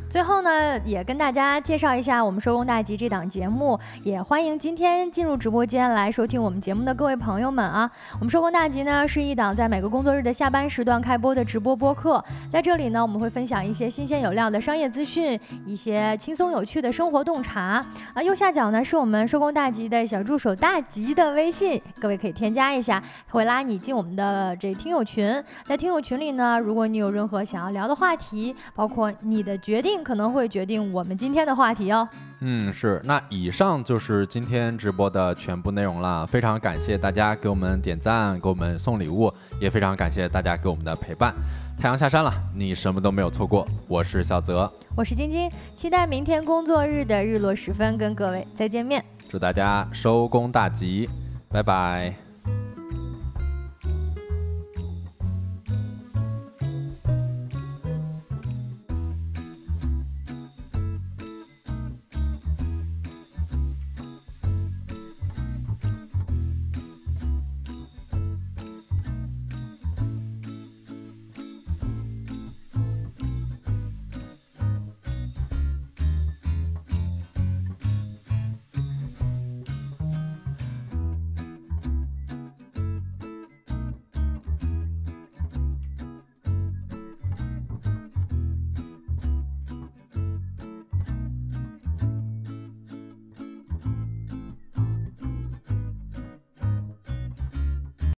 [0.10, 7.92] 最后呢，也跟大家介绍一下我们收工大吉这档节目，也欢迎今天进入直播间来收听我们节目的各位朋友们啊。
[8.14, 18.24] 我们收工大吉呢是一档在每个工作日的下班时段开播的直播播客，在这里呢，我们会分享一些新鲜有料的商业资讯，一些轻松有趣的生活洞察啊。
[18.24, 25.44] 右下角呢是我们收工大吉的小助手大吉的微信，各位可以添加一下，会拉你进我们的这听友群。
[25.66, 32.08] 在听友群里呢，如果你有任何想要聊的话题，包括你的决定可能会决定我们今天的话题哦。
[32.40, 33.02] 嗯，是。
[33.04, 36.26] 那以上就是今天直播的全部内容了。
[36.26, 41.34] 非常感谢大家给我们点赞，给我们送礼物，也非常感谢大家给我们的陪伴。
[41.80, 43.68] 太阳下山了，你什么都没有错过。
[43.88, 49.04] 我是小泽，我是晶晶，期待明天工作日的日落时分跟各位再见面。
[49.28, 51.10] 祝大家收工大吉，
[51.50, 52.27] 拜拜。